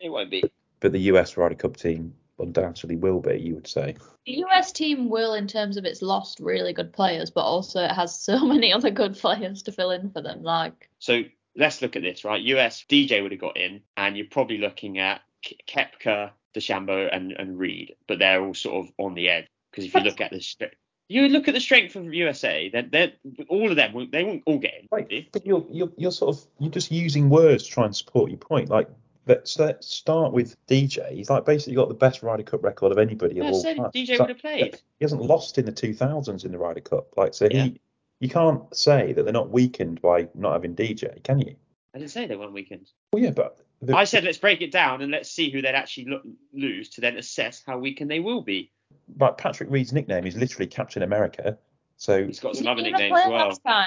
[0.00, 0.44] It won't be.
[0.80, 3.38] but the US Ryder Cup team undoubtedly will be.
[3.38, 3.96] You would say.
[4.26, 7.92] The US team will, in terms of it's lost really good players, but also it
[7.92, 10.42] has so many other good players to fill in for them.
[10.42, 11.22] Like, So
[11.56, 12.42] let's look at this, right?
[12.42, 17.32] US DJ would have got in, and you're probably looking at K- Koepka, DeChambeau, and
[17.32, 20.30] and Reed, but they're all sort of on the edge because if you look at
[20.30, 20.70] the stre-
[21.08, 23.12] you look at the strength of USA, then they're,
[23.48, 24.88] all of them they won't all get in.
[24.90, 25.28] Right.
[25.32, 28.38] But you're, you're you're sort of you're just using words to try and support your
[28.38, 28.70] point.
[28.70, 28.88] Like
[29.26, 31.12] let's, let's start with DJ.
[31.12, 33.60] He's like basically got the best Ryder Cup record of anybody Yeah, I of all
[33.62, 33.90] said time.
[33.94, 34.74] DJ So- would have played.
[34.98, 37.16] He hasn't lost in the 2000s in the Ryder Cup.
[37.16, 37.64] Like so Yeah.
[37.64, 37.80] he
[38.20, 41.54] you can't say that they're not weakened by not having DJ, can you?
[41.94, 42.94] I didn't say they weren't weekends.
[43.12, 45.74] Well, yeah, but The- I said let's break it down and let's see who they'd
[45.74, 48.70] actually lo- lose to then assess how weakened they will be.
[49.16, 51.58] But Patrick Reed's nickname is literally Captain America.
[51.96, 53.86] So He's got He some didn't other nicknames play as well.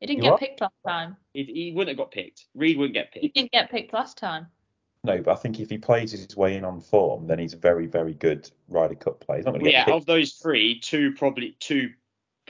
[0.00, 0.40] He didn't You get what?
[0.40, 1.16] picked last time.
[1.32, 2.46] He, he wouldn't have got picked.
[2.54, 3.22] Reed wouldn't get picked.
[3.24, 4.46] He didn't get picked last time.
[5.04, 7.58] No, but I think if he plays his way in on form, then he's a
[7.58, 9.38] very, very good Ryder Cup player.
[9.38, 11.90] He's not going to Well, get yeah, of those three, two probably two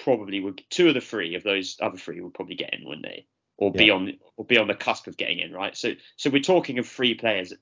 [0.03, 3.05] probably would two of the three of those other three would probably get in, wouldn't
[3.05, 3.27] they?
[3.59, 5.77] Or be on or be on the cusp of getting in, right?
[5.77, 7.53] So so we're talking of three players.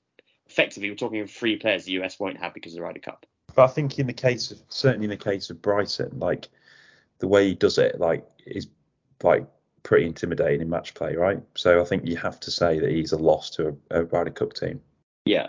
[0.47, 3.25] Effectively, we're talking of three players the US won't have because of the Ryder Cup.
[3.55, 6.47] But I think in the case of certainly in the case of Brighton, like
[7.19, 8.67] the way he does it, like is
[9.23, 9.47] like
[9.87, 11.41] pretty intimidating in match play, right?
[11.55, 14.31] So I think you have to say that he's a loss to a, a Ryder
[14.31, 14.81] Cup team,
[15.23, 15.47] Yeah,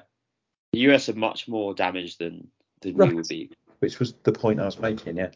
[0.72, 2.46] the US are much more damaged than
[2.80, 3.08] than Right.
[3.08, 3.50] we would be.
[3.80, 5.16] which was the point I was making.
[5.16, 5.30] Yeah.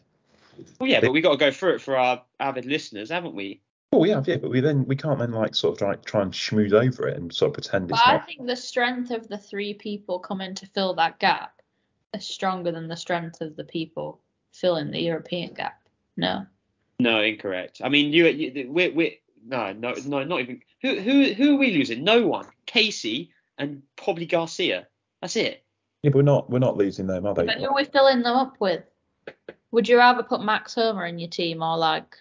[0.79, 3.61] Well, yeah, but we got to go through it for our avid listeners, haven't we?
[3.91, 6.21] Oh, we have, yeah, but we then we can't then like sort of try, try
[6.21, 9.27] and schmooze over it and sort of pretend But it's I think the strength of
[9.27, 11.61] the three people coming to fill that gap
[12.13, 14.21] is stronger than the strength of the people
[14.53, 15.81] filling the European gap.
[16.15, 16.45] No.
[16.99, 17.81] No, incorrect.
[17.83, 20.61] I mean, you, you we we no, no, no, not even.
[20.81, 22.03] Who who who are we losing?
[22.03, 22.47] No one.
[22.65, 24.87] Casey and probably Garcia.
[25.21, 25.63] That's it.
[26.01, 27.45] Yeah, but we're not we're not losing them, are they?
[27.45, 28.83] But who are we filling them up with?
[29.71, 32.15] Would you rather put Max Homa in your team or like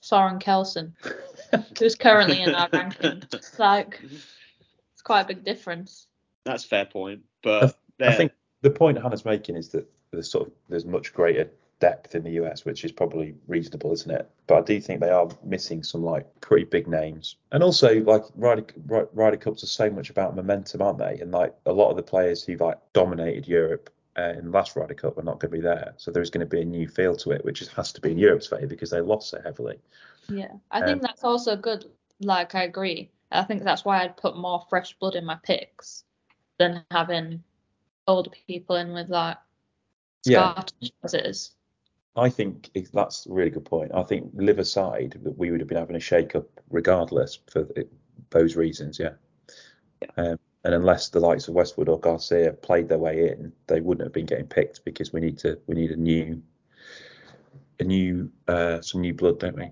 [0.00, 0.92] Soren Kjeldsen,
[1.78, 3.22] who's currently in our ranking?
[3.58, 6.06] Like, it's quite a big difference.
[6.44, 10.30] That's a fair point, but I there- think the point Hannah's making is that there's
[10.30, 14.30] sort of there's much greater depth in the US, which is probably reasonable, isn't it?
[14.46, 18.22] But I do think they are missing some like pretty big names, and also like
[18.34, 18.66] Ryder
[19.12, 21.18] Ryder Cups are so much about momentum, aren't they?
[21.20, 24.76] And like a lot of the players who like dominated Europe uh, in the last
[24.76, 26.88] Ryder Cup are not going to be there, so there's going to be a new
[26.88, 29.40] feel to it, which is, has to be in Europe's favour because they lost so
[29.42, 29.78] heavily.
[30.28, 31.90] Yeah, I Um, think that's also good.
[32.20, 33.10] Like, I agree.
[33.30, 36.04] I think that's why I'd put more fresh blood in my picks
[36.58, 37.42] than having
[38.06, 39.36] older people in with like
[40.24, 40.64] Yeah.
[41.04, 41.55] As it is.
[42.16, 43.92] I think if that's a really good point.
[43.94, 47.68] I think LIV aside that we would have been having a shake up regardless for
[48.30, 49.12] those reasons, yeah.
[50.16, 54.06] Um, and unless the likes of Westwood or Garcia played their way in, they wouldn't
[54.06, 56.42] have been getting picked because we need to we need a new
[57.78, 59.70] a new uh, some new blood, don't we?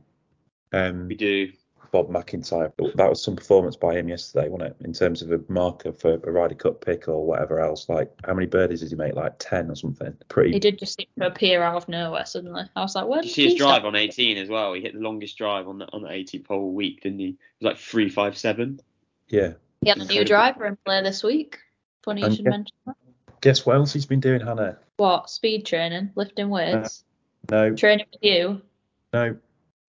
[0.72, 1.50] Um, we do.
[1.94, 2.72] Bob McIntyre.
[2.96, 4.84] That was some performance by him yesterday, wasn't it?
[4.84, 7.88] In terms of a marker for a Ryder Cup pick or whatever else.
[7.88, 9.14] Like how many birdies did he make?
[9.14, 10.12] Like ten or something.
[10.28, 10.50] Pretty.
[10.50, 12.64] He did just seem to appear out of nowhere suddenly.
[12.74, 13.84] I was like, where Did did you see his he drive start?
[13.84, 14.72] on 18 as well?
[14.72, 17.26] He hit the longest drive on the on the 18th hole week, didn't he?
[17.28, 18.80] It was like three five seven.
[19.28, 19.52] Yeah.
[19.82, 20.24] He had a new Incredible.
[20.26, 21.58] driver in play this week.
[22.04, 22.50] Funny you And should yeah.
[22.50, 22.96] mention that.
[23.40, 24.78] Guess what else he's been doing, Hannah?
[24.96, 25.30] What?
[25.30, 27.04] Speed training, lifting weights,
[27.52, 28.62] No, training with you.
[29.12, 29.36] no,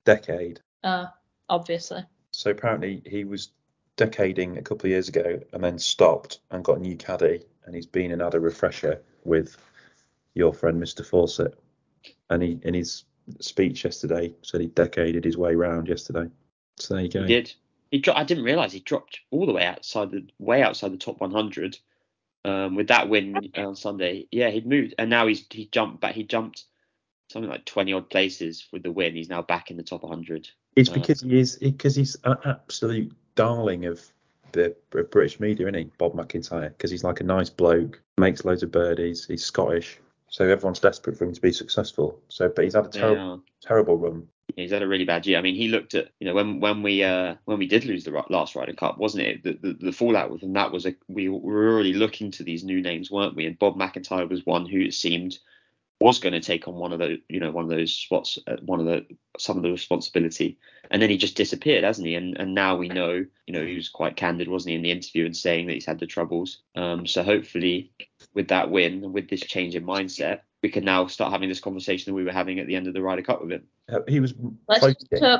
[0.03, 0.59] decade.
[0.83, 1.07] Uh,
[1.49, 2.03] obviously.
[2.31, 3.49] So apparently he was
[3.95, 7.75] decading a couple of years ago and then stopped and got a new caddy and
[7.75, 9.57] he's been and had a refresher with
[10.33, 11.05] your friend Mr.
[11.05, 11.57] Fawcett.
[12.29, 13.05] And he in his
[13.39, 16.29] speech yesterday said he decaded his way round yesterday.
[16.77, 17.21] So there you go.
[17.21, 17.53] He did.
[17.91, 20.97] He dro- I didn't realize he dropped all the way outside the way outside the
[20.97, 21.77] top 100
[22.43, 24.27] um, with that win on Sunday.
[24.31, 26.15] Yeah, he'd moved and now he's he jumped back.
[26.15, 26.65] He jumped
[27.29, 29.15] something like 20 odd places with the win.
[29.15, 30.49] He's now back in the top 100.
[30.75, 34.01] It's Uh, because he is because he's an absolute darling of
[34.51, 36.69] the Br- British media, isn't he, Bob McIntyre?
[36.69, 41.17] Because he's like a nice bloke, makes loads of birdies, he's Scottish, so everyone's desperate
[41.17, 42.19] for him to be successful.
[42.29, 43.37] So, but he's had a terrible, Yeah.
[43.61, 44.27] terrible run.
[44.55, 45.37] He's had a really bad year.
[45.37, 48.03] I mean, he looked at you know when when we uh when we did lose
[48.05, 49.43] the last Ryder Cup, wasn't it?
[49.43, 52.63] The, the, the fallout with him that was a we were already looking to these
[52.63, 53.45] new names, weren't we?
[53.47, 55.39] And Bob McIntyre was one who it seemed
[56.05, 58.57] was going to take on one of those you know one of those spots, uh,
[58.63, 59.03] one of the
[59.39, 60.57] some of the responsibility,
[60.91, 62.13] and then he just disappeared, hasn't he?
[62.13, 64.91] And and now we know you know he was quite candid, wasn't he, in the
[64.91, 66.59] interview and saying that he's had the troubles.
[66.75, 67.91] Um, so hopefully
[68.35, 71.59] with that win and with this change in mindset, we can now start having this
[71.59, 73.63] conversation that we were having at the end of the Ryder Cup with him.
[73.91, 74.35] Uh, He was
[74.67, 74.97] Let's hope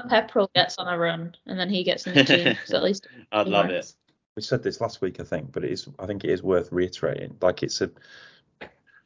[0.10, 2.56] Pepperell gets on a run and then he gets in the team.
[2.56, 3.93] 'cause at least I'd love it.
[4.36, 5.88] we said this last week, I think, but it is.
[5.99, 7.38] I think it is worth reiterating.
[7.41, 7.89] Like it's a,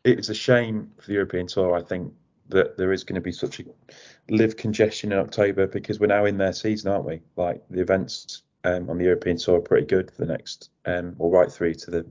[0.03, 1.75] it's a shame for the European Tour.
[1.75, 2.13] I think
[2.49, 3.63] that there is going to be such a
[4.29, 7.21] LIV congestion in October because we're now in their season, aren't we?
[7.35, 11.15] Like the events um, on the European Tour are pretty good for the next, um,
[11.19, 12.05] or right through to the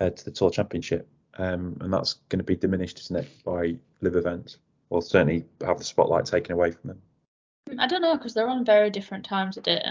[0.00, 3.76] uh, to the Tour Championship, um, and that's going to be diminished, isn't it, by
[4.00, 4.58] LIV events?
[4.90, 7.02] Well, certainly have the spotlight taken away from them.
[7.78, 9.82] I don't know because they're on very different times of day.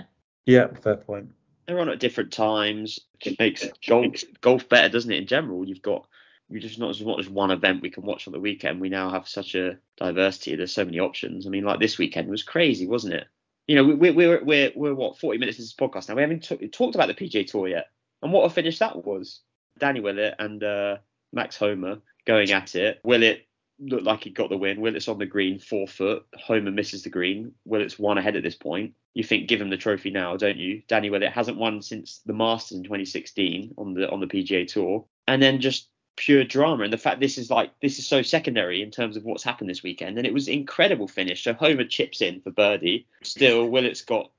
[0.45, 1.31] Yeah, fair point.
[1.67, 2.99] they're on at different times.
[3.21, 5.17] It makes golf golf better, doesn't it?
[5.17, 6.07] In general, you've got
[6.49, 8.81] we just not as not just one event we can watch on the weekend.
[8.81, 10.55] We now have such a diversity.
[10.55, 11.47] There's so many options.
[11.47, 13.27] I mean, like this weekend was crazy, wasn't it?
[13.67, 16.15] You know, we, we, we're we're we're what 40 minutes into this podcast now.
[16.15, 17.87] We haven't t- talked about the PGA Tour yet.
[18.21, 19.41] And what a finish that was.
[19.79, 20.97] Danny Willett and uh,
[21.31, 22.99] Max Homa going at it.
[23.03, 23.47] Willett
[23.79, 24.79] looked like he got the win.
[24.79, 26.25] Willett's on the green, four foot.
[26.35, 27.53] Homa misses the green.
[27.65, 28.93] Willett's one ahead at this point.
[29.13, 30.81] You think give him the trophy now, don't you?
[30.87, 35.05] Danny Willett hasn't won since the Masters in 2016 on the on the PGA Tour,
[35.27, 36.83] and then just pure drama.
[36.83, 39.69] And the fact this is like this is so secondary in terms of what's happened
[39.69, 40.17] this weekend.
[40.17, 41.43] And it was incredible finish.
[41.43, 43.07] So Homa chips in for birdie.
[43.23, 44.31] Still, Willett's got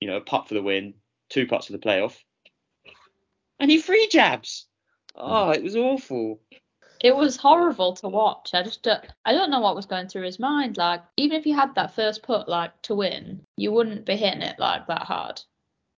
[0.00, 0.94] you know a putt for the win,
[1.28, 2.16] two putts for the playoff,
[3.58, 4.66] and he free jabs.
[5.14, 6.40] Oh, it was awful.
[7.00, 8.50] It was horrible to watch.
[8.54, 10.76] I just don't, I don't know what was going through his mind.
[10.76, 14.42] Like even if you had that first putt like to win, you wouldn't be hitting
[14.42, 15.40] it like that hard,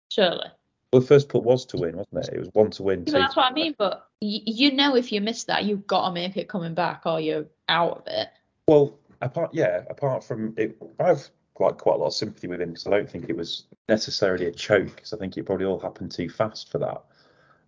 [0.10, 0.48] surely.
[0.92, 2.34] Well, the first put was to win, wasn't it?
[2.34, 3.02] It was one to win.
[3.02, 3.76] Yeah, two that's to what I mean.
[3.78, 7.04] But y- you know, if you miss that, you've got to make it coming back,
[7.06, 8.30] or you're out of it.
[8.68, 12.70] Well, apart yeah, apart from it, I've got quite a lot of sympathy with him
[12.70, 15.80] because I don't think it was necessarily a choke because I think it probably all
[15.80, 17.04] happened too fast for that.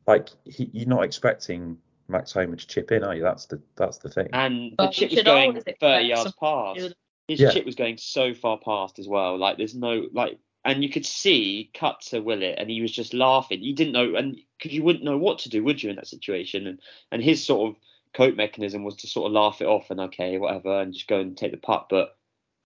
[0.08, 3.22] Like he, you're not expecting Max Homa to chip in, are you?
[3.22, 4.30] That's the that's the thing.
[4.34, 6.96] And the But chip was going 30 yards past.
[7.28, 7.52] His Yeah.
[7.52, 9.38] chip was going so far past as well.
[9.38, 13.14] Like there's no like, and you could see cut to Willett, and he was just
[13.14, 13.64] laughing.
[13.64, 16.08] You didn't know, and because you wouldn't know what to do, would you, in that
[16.08, 16.68] situation?
[16.68, 16.80] And
[17.12, 17.82] and his sort of
[18.14, 21.20] cope mechanism was to sort of laugh it off and okay, whatever, and just go
[21.20, 21.88] and take the putt.
[21.90, 22.16] But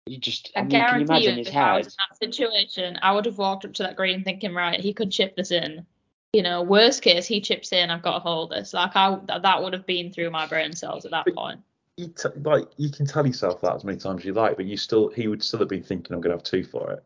[0.08, 1.94] you just, I, I mean, can you guarantee imagine you, his if I was in
[1.98, 5.36] that situation, I would have walked up to that green thinking, right, he could chip
[5.36, 5.86] this in.
[6.34, 8.74] You know, worst case, he chips in, I've got to hold this.
[8.74, 11.60] Like, I that that would have been through my brain cells at that But- point.
[11.98, 14.66] You t- like you can tell yourself that as many times as you like, but
[14.66, 17.02] you still he would still have been thinking I'm going to have two for it,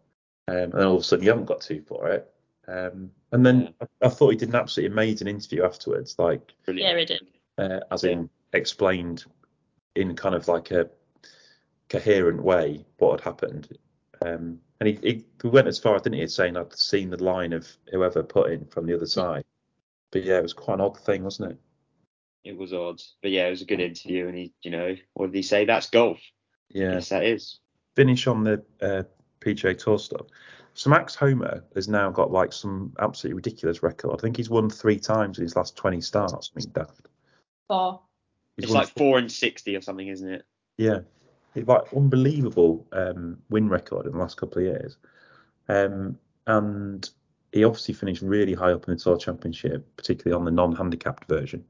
[0.49, 2.31] um, and all of a sudden you haven't got two for it.
[2.67, 6.97] Um, and then I, I thought he did an absolutely amazing interview afterwards, like Yeah,
[6.97, 7.21] he did.
[7.57, 9.25] uh, as in explained
[9.95, 10.89] in kind of like a
[11.89, 13.77] coherent way what had happened.
[14.25, 17.23] Um, and he, he we went as far, didn't he, as saying I'd seen the
[17.23, 19.43] line of whoever put in from the other side.
[20.11, 21.57] But yeah, it was quite an odd thing, wasn't it?
[22.43, 24.27] It was odd, but yeah, it was a good interview.
[24.27, 25.65] And he, you know, what did he say?
[25.65, 26.19] That's golf.
[26.69, 26.93] Yeah.
[26.93, 27.59] Yes, that is.
[27.95, 29.03] Finish on the uh,
[29.41, 30.27] PGA Tour stuff.
[30.73, 34.13] So Max Homa has now got like some absolutely ridiculous record.
[34.13, 36.51] I think he's won three times in his last 20 starts.
[36.55, 37.07] I mean, daft.
[37.67, 37.99] For
[38.59, 40.45] He's It's like four and sixty or something, isn't it?
[40.77, 40.99] Yeah,
[41.55, 44.97] it's like unbelievable um, win record in the last couple of years.
[45.69, 47.09] Um, and
[47.53, 51.63] he obviously finished really high up in the Tour Championship, particularly on the non-handicapped version.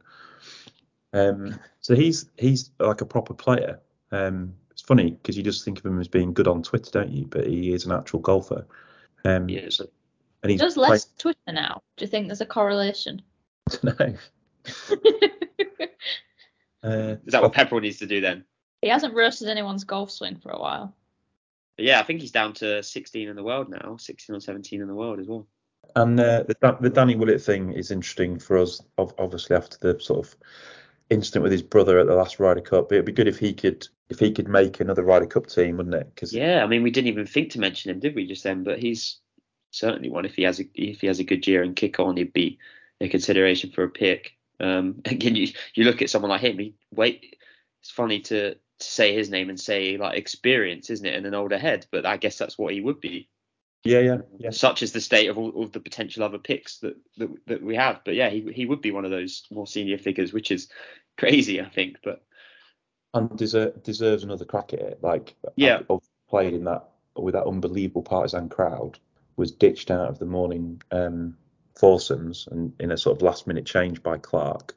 [1.14, 3.80] Um, so he's he's like a proper player.
[4.12, 7.12] Um, it's funny because you just think of him as being good on Twitter, don't
[7.12, 7.28] you?
[7.28, 8.66] But he is an actual golfer.
[9.24, 9.70] Um, Yeah.
[9.70, 9.86] So
[10.42, 11.84] and he he's does less Twitter now.
[11.96, 13.22] Do you think there's a correlation?
[13.70, 14.18] played,
[16.84, 18.44] uh, is that what Pepperell needs to do then?
[18.82, 20.96] he hasn't roasted anyone's golf swing for a while.
[21.76, 24.82] But yeah, I think he's down to 16 in the world now, 16 or 17
[24.82, 25.48] in the world as well.
[25.96, 30.26] And uh, the, the Danny Willett thing is interesting for us, obviously after the sort
[30.26, 30.36] of
[31.10, 32.92] incident with his brother at the last Ryder Cup.
[32.92, 35.96] It'd be good if he could if he could make another Ryder Cup team, wouldn't
[35.96, 36.14] it?
[36.14, 38.64] Because Yeah, I mean, we didn't even think to mention him, did we, just then?
[38.64, 39.20] But he's
[39.72, 40.26] certainly one.
[40.26, 42.60] If he has a if he has a good year and kick on, he'd be
[43.02, 44.34] a consideration for a pick.
[44.60, 46.60] Um, again, you you look at someone like him.
[46.60, 47.36] He wait.
[47.82, 51.34] It's funny to, to say his name and say like experience, isn't it, and an
[51.34, 51.86] older head.
[51.92, 53.30] But I guess that's what he would be.
[53.84, 54.50] Yeah, yeah, yeah.
[54.50, 57.76] Such is the state of all of the potential other picks that, that that we
[57.76, 58.02] have.
[58.04, 60.70] But yeah, he he would be one of those more senior figures, which is
[61.18, 61.98] crazy, I think.
[62.04, 62.22] But
[63.14, 65.00] And deserve, deserves another crack at it.
[65.02, 65.82] Like Yeah.
[66.30, 69.00] Played in that with that unbelievable partisan crowd.
[69.38, 71.38] Was ditched out of the morning um,
[71.80, 74.76] foursomes and in a sort of last minute change by Clarke.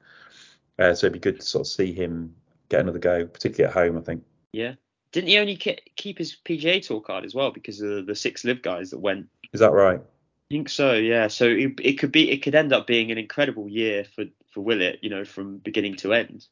[0.79, 2.35] Uh, so it'd be good to sort of see him
[2.69, 3.99] get another go, particularly at home.
[3.99, 4.23] I think.
[4.53, 4.75] yeah,
[5.12, 8.44] didn't he only ke- keep his PGA Tour card as well because of the six
[8.44, 9.29] LIV guys that went?
[9.53, 10.01] Is that right?
[10.01, 11.29] I think so, yeah.
[11.29, 14.61] So it, it could be, it could end up being an incredible year for for
[14.61, 16.46] Willett, you know, from beginning to end,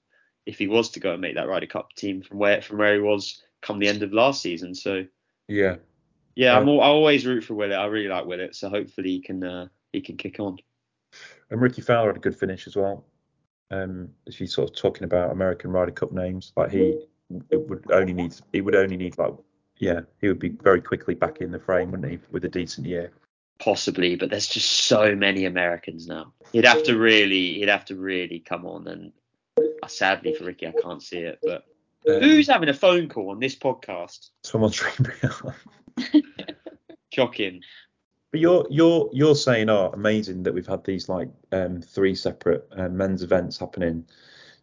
[0.47, 2.95] if he was to go and make that Ryder Cup team from where from where
[2.95, 4.75] he was come the end of last season.
[4.75, 5.05] So
[5.49, 5.77] Yeah.
[6.35, 7.79] yeah, I'm all, I always root for Willett.
[7.79, 10.59] I really like Willett, so hopefully he can uh, he can kick on.
[11.51, 13.05] And Rickie Fowler had a good finish as well.
[13.71, 17.07] Um, as he's sort of talking about American Ryder Cup names, like he
[17.51, 19.35] it would only need he would only need like
[19.79, 22.87] yeah he would be very quickly back in the frame, wouldn't he, with a decent
[22.87, 23.13] year.
[23.59, 26.33] Possibly, but there's just so many Americans now.
[26.53, 29.13] He'd have to really, he'd have to really come on, and
[29.83, 31.39] uh, sadly for Rickie, I can't see it.
[31.43, 31.65] But
[32.09, 34.31] Um, who's having a phone call on this podcast?
[34.45, 34.83] someone's
[35.23, 35.55] up.
[37.13, 37.61] Shocking.
[38.31, 42.67] But you're you're you're saying, oh, amazing that we've had these like um, three separate
[42.75, 44.07] uh, men's events happening,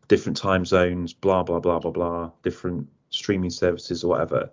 [0.07, 4.49] different time zones, blah blah blah blah blah, different streaming services or whatever.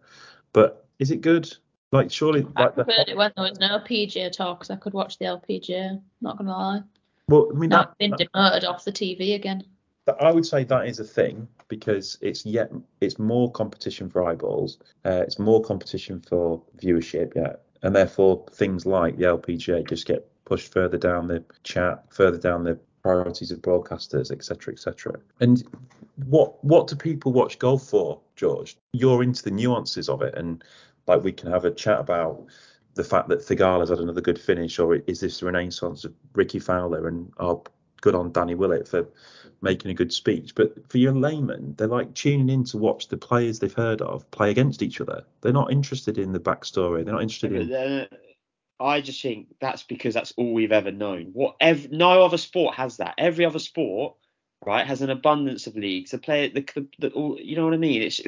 [0.53, 1.53] But is it good?
[1.93, 4.77] Like surely I like the preferred it when there was no PGA talk because I
[4.77, 6.01] could watch the LPGA.
[6.21, 6.81] Not gonna lie.
[7.29, 9.65] Well, I mean Now that, it's been that- demoted off the TV again.
[10.07, 14.25] that- I would say that is a thing because it's yet it's more competition for
[14.25, 20.07] eyeballs, uh, it's more competition for viewership, yeah, and therefore things like the LPGA just
[20.07, 25.21] get pushed further down the chat, further down the priorities of broadcasters, etc., etc.
[25.41, 25.63] And
[26.27, 28.77] what what do people watch golf for, George?
[28.93, 30.65] You're into the nuances of it, and
[31.07, 32.45] like we can have a chat about
[32.95, 36.59] the fact that Theegala's had another good finish, or is this the renaissance of Rickie
[36.59, 37.63] Fowler and oh,
[38.01, 39.07] good on Danny Willett for
[39.61, 40.55] making a good speech.
[40.55, 44.31] But for your layman, they're like tuning in to watch the players they've heard of
[44.31, 45.25] play against each other.
[45.41, 47.05] They're not interested in the backstory.
[47.05, 47.69] They're not interested in.
[48.81, 51.31] I just think that's because that's all we've ever known.
[51.33, 53.15] What ev- no other sport has that.
[53.19, 54.17] Every other sport,
[54.67, 56.11] right, has an abundance of leagues.
[56.11, 58.03] The player, the, the, the all, you know what I mean?
[58.03, 58.21] It's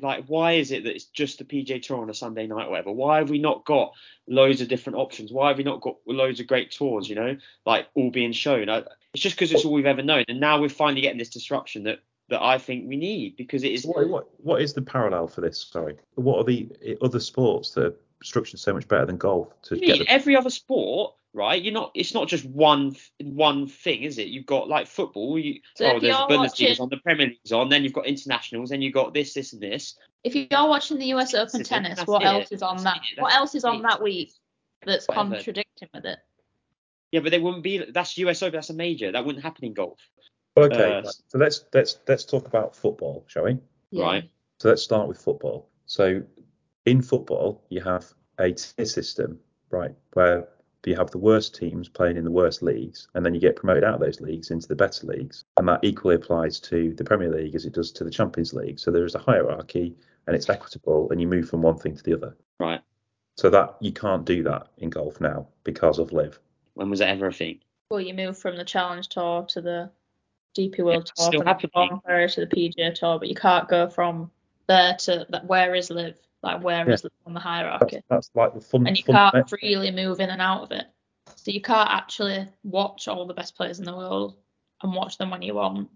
[0.00, 2.70] like why is it that it's just the PJ Tour on a Sunday night, or
[2.70, 2.92] whatever?
[2.92, 3.92] Why have we not got
[4.26, 5.32] loads of different options?
[5.32, 7.08] Why have we not got loads of great tours?
[7.08, 7.36] You know,
[7.66, 8.70] like all being shown.
[8.70, 11.30] I, it's just because it's all we've ever known, and now we're finally getting this
[11.30, 11.98] disruption that
[12.30, 13.84] that I think we need because it is.
[13.84, 15.62] What, what what is the parallel for this?
[15.70, 19.48] Sorry, what are the eh, other sports that are structured so much better than golf
[19.62, 21.62] to You get mean the every other sport, right?
[21.62, 21.90] You're not.
[21.94, 24.28] It's not just one one thing, is it?
[24.28, 25.38] You've got like football.
[25.38, 27.68] You, So oh, there's you're Bundesliga's watching- on, the Premier League's on.
[27.68, 28.70] Then you've got internationals.
[28.70, 29.96] Then you've got this, this, and this.
[30.24, 32.84] If you're watching the US Open That's it, tennis, what it, else is on that's
[32.84, 32.96] that?
[33.16, 33.82] it, What that's else is on it.
[33.82, 34.32] that week
[34.84, 35.34] that's Whatever.
[35.36, 36.18] contradicting with it?
[37.12, 37.84] Yeah, but they wouldn't be.
[37.90, 38.52] That's US Open.
[38.56, 39.12] That's a major.
[39.12, 39.98] That wouldn't happen in golf.
[40.56, 43.56] Okay, Uh, so let's let's let's talk about football, shall we?
[43.92, 44.28] Right.
[44.58, 45.68] So let's start with football.
[45.86, 46.22] So
[46.86, 48.06] in football, you have
[48.38, 49.38] a tier system,
[49.70, 50.48] right, where
[50.86, 53.84] you have the worst teams playing in the worst leagues, and then you get promoted
[53.84, 57.30] out of those leagues into the better leagues, and that equally applies to the Premier
[57.30, 58.78] League as it does to the Champions League.
[58.78, 59.94] So there is a hierarchy,
[60.26, 62.36] and it's equitable, and you move from one thing to the other.
[62.58, 62.80] Right.
[63.36, 66.38] So that you can't do that in golf now because of LIV.
[66.74, 67.60] When was that ever a thing?
[67.90, 69.90] Well, you move from the Challenge Tour to the
[70.56, 71.70] DP World it's Tour, still from the happening.
[71.72, 74.30] Korn Ferry to the PGA Tour, but you can't go from
[74.66, 75.46] there to that.
[75.46, 76.16] Where is LIV?
[76.42, 77.08] Like where is Yeah.
[77.08, 78.02] LIV on the hierarchy?
[78.08, 78.86] that's like the fun.
[78.86, 80.86] And you fun can't freely move in and out of it.
[81.36, 84.36] So you can't actually watch all the best players in the world
[84.82, 85.88] and watch them when you want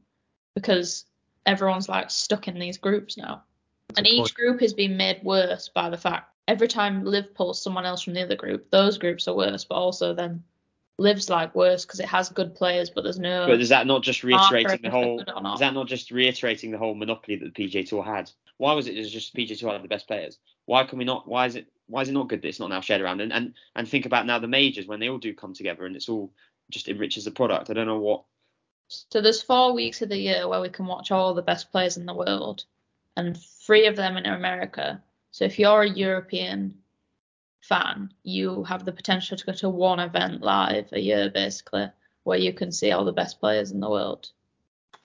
[0.55, 1.07] because
[1.47, 3.42] everyone's like stuck in these groups now.
[3.97, 4.34] And each point.
[4.34, 8.14] group is being made worse by the fact every time LIV pulls someone else from
[8.14, 10.42] the other group, those groups are worse, but also then
[10.99, 13.47] LIV's like worse because it has good players, but there's no.
[13.47, 15.18] But is that not just reiterating the whole?
[15.18, 15.55] good or not.
[15.55, 18.30] Is that not just reiterating the whole monopoly that the PGA Tour had?
[18.59, 20.39] Why was it just PGA Tour had the best players?
[20.67, 21.29] Why can we not?
[21.29, 21.67] Why is it?
[21.87, 23.21] Why is it not good that it's not now shared around?
[23.21, 25.97] And and and think about now the majors when they all do come together and
[25.97, 26.33] it's all
[26.71, 27.71] just enriches the product.
[27.71, 28.23] I don't know what.
[28.89, 31.97] So there's four weeks of the year where we can watch all the best players
[31.97, 32.65] in the world,
[33.17, 35.03] and three of them in America.
[35.31, 36.79] So if you're a European
[37.61, 41.91] fan, you have the potential to go to one event live a year, basically,
[42.23, 44.31] where you can see all the best players in the world.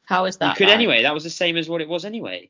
[0.06, 0.50] How is that?
[0.50, 0.76] you could like?
[0.76, 1.04] anyway.
[1.04, 2.50] That was the same as what it was anyway.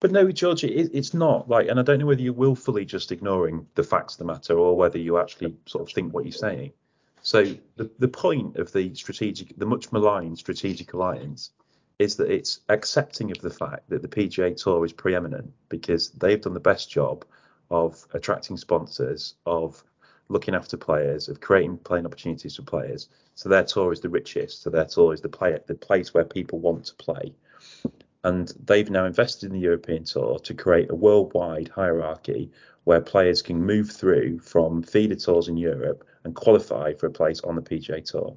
[0.00, 3.10] But no, George, it, it's not like, and I don't know whether you're willfully just
[3.10, 6.32] ignoring the facts of the matter or whether you actually sort of think what you're
[6.32, 6.72] saying.
[7.22, 7.44] So
[7.76, 11.50] the, the point of the strategic, the much maligned strategic alliance
[11.98, 16.40] is that it's accepting of the fact that the PGA Tour is preeminent because they've
[16.40, 17.24] done the best job
[17.70, 19.82] of attracting sponsors, of
[20.28, 23.08] looking after players, of creating playing opportunities for players.
[23.34, 24.62] So their tour is the richest.
[24.62, 27.34] So their tour is the play, the place where people want to play
[28.28, 32.50] and they've now invested in the European Tour to create a worldwide hierarchy
[32.84, 37.40] where players can move through from feeder tours in Europe and qualify for a place
[37.40, 38.36] on the PGA Tour.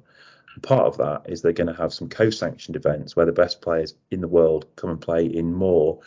[0.62, 3.94] Part of that is they're going to have some co-sanctioned events where the best players
[4.10, 6.00] in the world come and play in more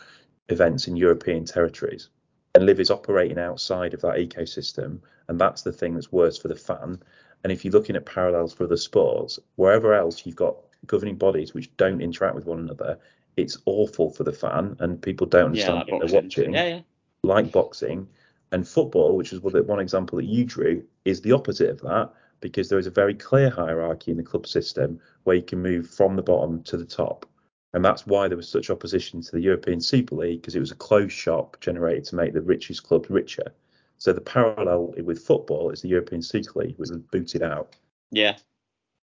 [0.48, 2.08] events in European territories.
[2.56, 6.48] And LIV is operating outside of that ecosystem, and that's the thing that's worse for
[6.48, 7.00] the fan.
[7.44, 10.56] And if you're looking at parallels for other sports, wherever else you've got
[10.86, 12.98] governing bodies which don't interact with one another,
[13.36, 16.54] it's awful for the fan, and people don't Yeah, understand like what they're watching.
[16.54, 16.80] Yeah, yeah.
[17.22, 18.08] Like boxing
[18.52, 22.68] and football, which is one example that you drew, is the opposite of that because
[22.68, 26.16] there is a very clear hierarchy in the club system where you can move from
[26.16, 27.26] the bottom to the top.
[27.72, 30.70] And that's why there was such opposition to the European Super League because it was
[30.70, 33.52] a closed shop generated to make the richest clubs richer.
[33.98, 37.74] So the parallel with football is the European Super League was booted out.
[38.10, 38.36] Yeah.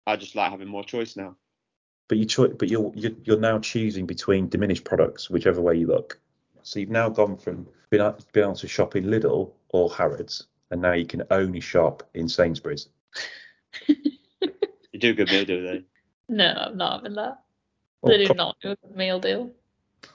[0.05, 1.35] I just like having more choice now.
[2.09, 5.87] But you cho- but you're, you're you're now choosing between diminished products, whichever way you
[5.87, 6.19] look.
[6.63, 10.47] So you've now gone from being able, being able to shop in Lidl or Harrods,
[10.71, 12.89] and now you can only shop in Sainsbury's.
[14.91, 15.85] They do a good meal, do they?
[16.27, 17.39] No, I'm not having that.
[18.03, 19.51] Oh, They do not do a good meal deal.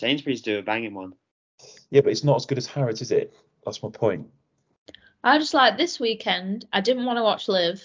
[0.00, 1.14] Sainsbury's do a banging one.
[1.90, 3.32] Yeah, but it's not as good as Harrods, is it?
[3.64, 4.26] That's my point.
[5.22, 6.66] I just like this weekend.
[6.72, 7.82] I didn't want to watch LIV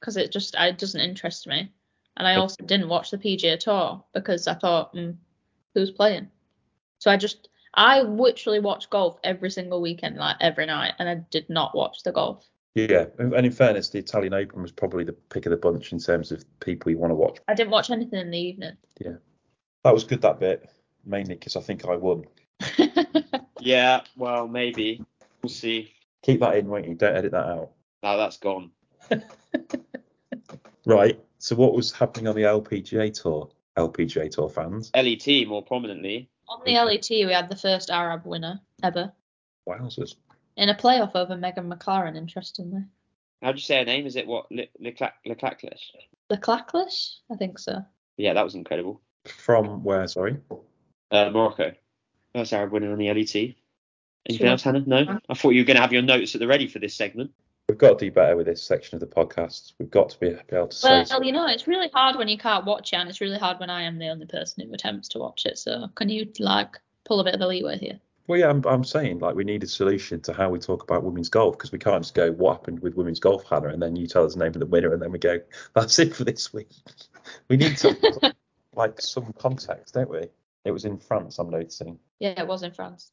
[0.00, 1.72] because it just it doesn't interest me.
[2.16, 5.16] And I also didn't watch the PGA Tour because I thought, mm,
[5.74, 6.28] who's playing?
[6.98, 11.16] So I just I literally watch golf every single weekend, like every night, and I
[11.30, 12.44] did not watch the golf.
[12.74, 15.92] Yeah, and and in fairness, the Italian Open was probably the pick of the bunch
[15.92, 17.38] in terms of people you want to watch.
[17.48, 18.76] I didn't watch anything in the evening.
[19.00, 19.16] Yeah,
[19.84, 20.70] that was good that bit,
[21.04, 22.24] mainly because I think I won.
[23.66, 25.04] Yeah, well, maybe.
[25.42, 25.92] We'll see.
[26.22, 26.94] Keep that in, won't you?
[26.94, 27.70] Don't edit that out.
[28.00, 28.70] Now that's gone.
[30.86, 31.18] Right.
[31.46, 33.48] So what was happening on the LPGA tour?
[33.78, 34.90] LPGA tour fans.
[34.96, 36.28] LET more prominently.
[36.48, 39.12] On the LET, we had the first Arab winner ever
[39.68, 40.16] Wowzers.
[40.56, 42.16] in a playoff over Meghan MacLaren.
[42.16, 42.82] Interestingly,
[43.42, 44.06] How do you say her name?
[44.06, 44.50] Is it what?
[44.50, 45.12] Le- Leclerc?
[45.24, 45.62] Leclerc?
[46.32, 47.80] Laklalech, I think so.
[48.16, 49.00] Yeah, that was incredible.
[49.26, 50.08] From where?
[50.08, 50.38] Sorry.
[51.12, 51.72] Uh, Morocco.
[52.34, 53.36] First Arab winner on the LET.
[53.36, 53.54] Anything
[54.36, 54.46] Sure.
[54.48, 54.82] else, Hannah?
[54.84, 55.20] No?
[55.28, 57.30] I thought you were going to have your notes at the ready for this segment.
[57.68, 59.72] We've got to do better with this section of the podcast.
[59.80, 61.04] We've got to be, able to say.
[61.10, 63.58] Well, you know, it's really hard when you can't watch it, and it's really hard
[63.58, 65.58] when I am the only person who attempts to watch it.
[65.58, 67.98] So, can you like pull a bit of a leeway here?
[68.28, 71.02] Well, yeah, I'm, I'm saying like we need a solution to how we talk about
[71.02, 73.96] women's golf because we can't just go what happened with women's golf, Hannah, and then
[73.96, 75.40] you tell us the name of the winner, and then we go
[75.74, 76.70] that's it for this week.
[77.48, 78.32] We need to
[78.76, 80.28] like some context, don't we?
[80.64, 81.98] It was in France, I'm noticing.
[82.20, 83.10] Yeah, it was in France.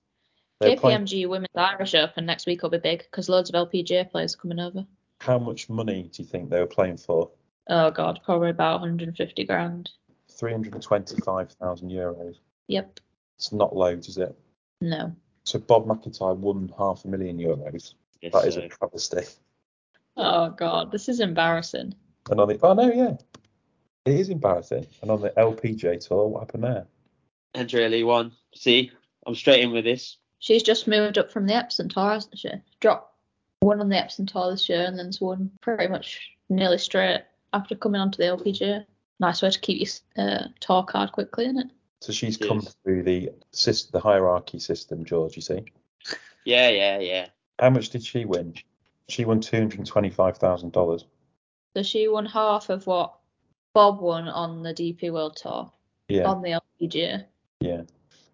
[0.60, 4.10] They're playing- KPMG Women's Irish Open next week will be big because loads of LPGA
[4.10, 4.86] players are coming over.
[5.22, 7.32] How much money do you think they were playing for?
[7.70, 9.89] Oh god, probably about 150 grand.
[10.30, 12.36] 325,000 euros.
[12.68, 12.99] Yep.
[13.38, 14.38] It's not loads, is it?
[14.82, 15.16] No.
[15.45, 17.93] So Bob MacIntyre won half a million euros.
[18.22, 19.24] Yes, That is so- a travesty.
[20.16, 21.95] Oh god, this is embarrassing.
[22.30, 23.18] And on the oh no, yeah,
[24.06, 24.86] it is embarrassing.
[25.01, 26.88] And on the LPGA tour, what happened there?
[27.56, 28.32] Andrea Lee won.
[28.56, 28.91] See,
[29.26, 30.18] I'm straight in with this.
[30.43, 32.49] She's just moved up from the Epson Tour, hasn't she?
[32.81, 33.15] Dropped
[33.61, 36.19] one on the Epson Tour this year and then's won pretty much
[36.49, 37.21] nearly straight
[37.53, 38.85] after coming onto the LPGA.
[39.21, 39.87] Nice way to keep
[40.17, 41.67] your uh, tour card quickly, isn't it?
[42.01, 42.49] So she's Yes.
[42.49, 43.29] come through the
[43.93, 45.37] the hierarchy system, George.
[45.37, 45.63] You see,
[46.43, 47.27] Yeah, yeah, yeah.
[47.57, 48.53] how much did she win?
[49.07, 51.05] She won two hundred twenty-five thousand dollars.
[51.73, 53.13] So she won half of what
[53.73, 55.71] Bob won on the DP World Tour
[56.09, 57.23] Yeah, on the LPGA.
[57.61, 57.83] yeah.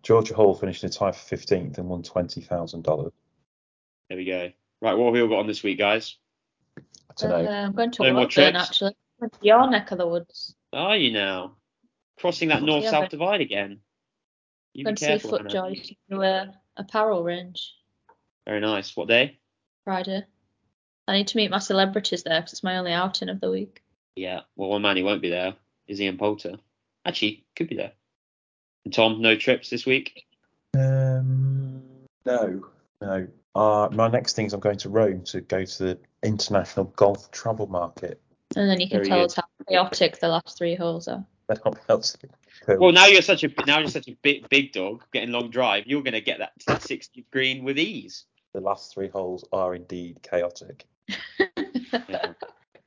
[0.04, 3.12] Georgia Hall finished in a tie for fifteenth and won twenty thousand dollars.
[4.10, 4.52] There we go.
[4.82, 6.16] Right, what have we all got on this week, guys?
[6.78, 6.82] I
[7.18, 7.50] don't Uh, know.
[7.52, 8.58] I'm going to No more trips?
[8.58, 8.94] actually.
[9.20, 10.56] Went to Your neck of the woods.
[10.72, 11.58] Are you now?
[12.18, 13.82] Crossing that north south divide again.
[14.74, 15.38] You be Going to see careful.
[15.38, 15.50] Hannah.
[15.50, 17.74] FootJoy to a apparel range
[18.46, 18.96] Very nice.
[18.96, 19.40] What day?
[19.84, 20.24] Friday.
[21.08, 23.82] I need to meet my celebrities there because it's my only outing of the week.
[24.16, 24.42] Yeah.
[24.56, 25.56] Well, one man he won't be there
[25.88, 26.58] is Ian Poulter.
[27.06, 27.94] Actually, could be there.
[28.86, 30.26] And Tom, no trips this week.
[30.78, 31.82] Um,
[32.26, 32.66] no,
[33.02, 33.28] no.
[33.56, 37.32] Uh, my next thing is I'm going to Rome to go to the international golf
[37.32, 38.22] travel market.
[38.56, 41.26] And then you can Very tell us how chaotic the last three holes are.
[41.48, 42.16] That's not else.
[42.68, 45.86] Well, now you're such a now you're such a big big dog getting long drive.
[45.88, 48.26] You're going to get that to that 60 green with ease.
[48.54, 50.86] the last three holes are indeed chaotic.
[52.08, 52.34] Yeah.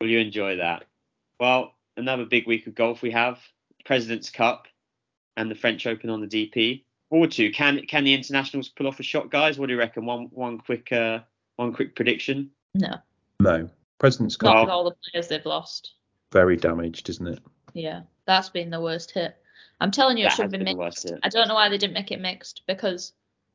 [0.01, 0.85] Will you enjoy that?
[1.41, 3.41] Well, another big week of golf we have.
[3.85, 4.67] President's Cup
[5.37, 6.85] and the French Open on the DP.
[7.11, 9.59] Forward to can can the internationals pull off a shot, guys?
[9.59, 10.07] What do you reckon?
[10.07, 11.21] One one quick uh
[11.57, 12.51] one quick prediction.
[12.75, 12.95] no,
[13.41, 13.69] No,
[13.99, 15.95] President's not with all the players they've lost.
[16.33, 17.41] very damaged, isn't it?
[17.75, 19.37] Yeah, that's been the worst hit.
[19.81, 21.15] I'm telling you, it should has have been been the worst mixed.
[21.15, 21.21] hit.
[21.23, 23.13] I don't know why they didn't make it mixed because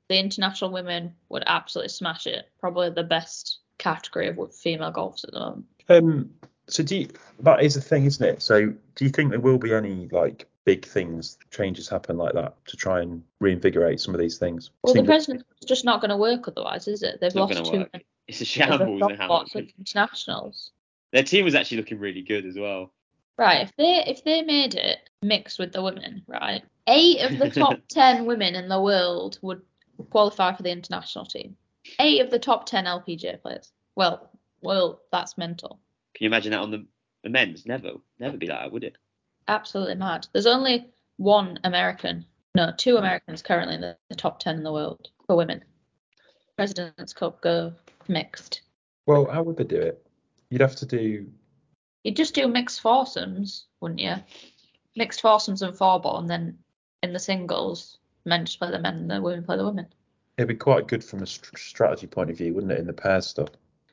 [0.10, 2.50] the international women would absolutely smash it.
[2.60, 5.66] Probably the best category of female golfers at the moment.
[5.90, 6.30] Um,
[6.68, 7.08] so do you,
[7.40, 8.42] that is the thing, isn't it?
[8.42, 12.54] So do you think there will be any like big things, changes happen like that
[12.66, 14.70] to try and reinvigorate some of these things?
[14.84, 17.22] Well, the Seems- president's just not going to work otherwise, is it?
[17.22, 18.00] They've Not lost gonna two.
[18.28, 20.72] It's a shambles lost lots of internationals.
[21.14, 22.92] Their team was actually looking really good as well.
[23.38, 27.50] Right, if they if they made it mixed with the women, right, eight of the
[27.50, 29.62] top ten women in the world would
[30.10, 31.56] qualify for the international team.
[32.02, 33.72] Eight of the top ten LPGA players.
[33.96, 34.30] Well,
[34.62, 35.80] well, that's mental.
[36.16, 36.86] Can you imagine that on the,
[37.24, 37.66] the men's?
[37.66, 38.98] Never, never be like that, would it?
[39.48, 40.28] Absolutely mad.
[40.34, 40.88] There's only
[41.18, 42.26] one American,
[42.56, 45.64] no, two Americans currently in the, the top ten in the world for women.
[46.56, 47.74] President's Cup go
[48.08, 48.62] mixed.
[49.06, 50.06] Well, how would they do it?
[50.50, 51.28] You'd have to do.
[52.04, 54.16] You'd just do mixed foursomes, wouldn't you?
[54.96, 56.58] Mixed foursomes and four ball, and then
[57.04, 59.88] in the singles, men just play the men and the women play the women.
[60.38, 62.80] It'd be quite good from a st- strategy point of view, wouldn't it?
[62.80, 63.50] In the pairs stuff.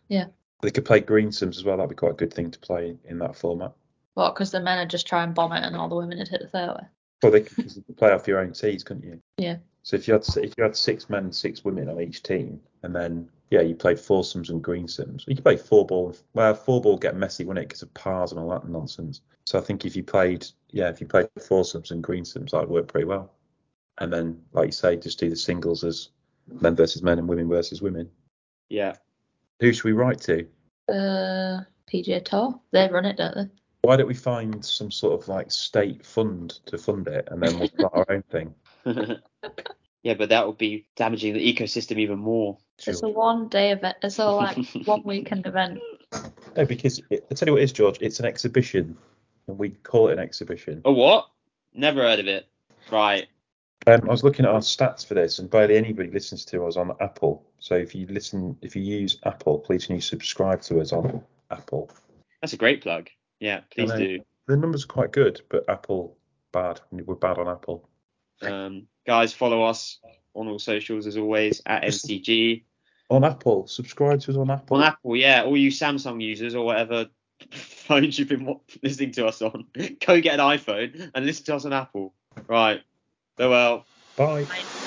[0.08, 0.26] Yeah.
[0.62, 1.76] They could play greensomes as well.
[1.76, 3.72] That'd be quite a good thing to play in that format.
[4.14, 6.28] Well, because the men would just try and bomb it, and all the women would
[6.28, 6.84] hit the fairway.
[7.22, 9.20] Well, they could play off your own tees, couldn't you?
[9.38, 9.56] Yeah.
[9.82, 12.60] So if you had if you had six men and six women on each team,
[12.82, 15.24] and then yeah, you played foursomes and greensomes.
[15.28, 16.16] You could play four ball.
[16.32, 19.20] Well, four ball get messy, wouldn't it, because of pars and all that nonsense.
[19.44, 22.88] So I think if you played, yeah, if you played foursomes and greensomes, that'd work
[22.88, 23.32] pretty well.
[23.98, 26.08] And then, like you say, just do the singles as
[26.60, 28.10] men versus men and women versus women.
[28.68, 28.96] Yeah.
[29.60, 30.46] Who should we write to?
[30.88, 31.60] Uh,
[31.92, 32.58] PJ Tour.
[32.72, 33.48] They run it, don't they?
[33.84, 37.58] Why don't we find some sort of like state fund to fund it, and then
[37.58, 38.54] we'll start our own thing?
[40.02, 42.56] yeah, but that would be damaging the ecosystem even more.
[42.78, 43.96] It's a one day event.
[44.02, 44.56] It's a like
[44.86, 45.80] one weekend event.
[46.56, 47.98] No, because it, I tell you what it is, George.
[48.00, 48.96] It's an exhibition,
[49.48, 50.80] and we call it an exhibition.
[50.86, 51.28] A what?
[51.74, 52.48] Never heard of it.
[52.90, 53.26] Right.
[53.86, 56.78] Um, I was looking at our stats for this, and barely anybody listens to us
[56.78, 57.44] on Apple.
[57.58, 61.22] So if you listen, if you use Apple, please can you subscribe to us on
[61.50, 61.90] Apple?
[62.40, 63.10] That's a great plug.
[63.40, 63.98] Yeah, please know.
[63.98, 64.20] do.
[64.46, 66.16] The numbers are quite good, but Apple
[66.52, 66.80] bad.
[66.90, 67.88] We're bad on Apple.
[68.42, 69.98] Um, guys, follow us
[70.34, 72.64] on all socials as always at NCG.
[73.10, 74.78] On Apple, subscribe to us on Apple.
[74.78, 75.42] On Apple, yeah.
[75.42, 77.06] All you Samsung users or whatever
[77.50, 79.66] phones you've been listening to us on,
[80.06, 82.14] go get an iPhone and listen to us on Apple.
[82.46, 82.82] Right.
[83.36, 83.84] Farewell.
[84.16, 84.42] Bye.
[84.42, 84.83] Right.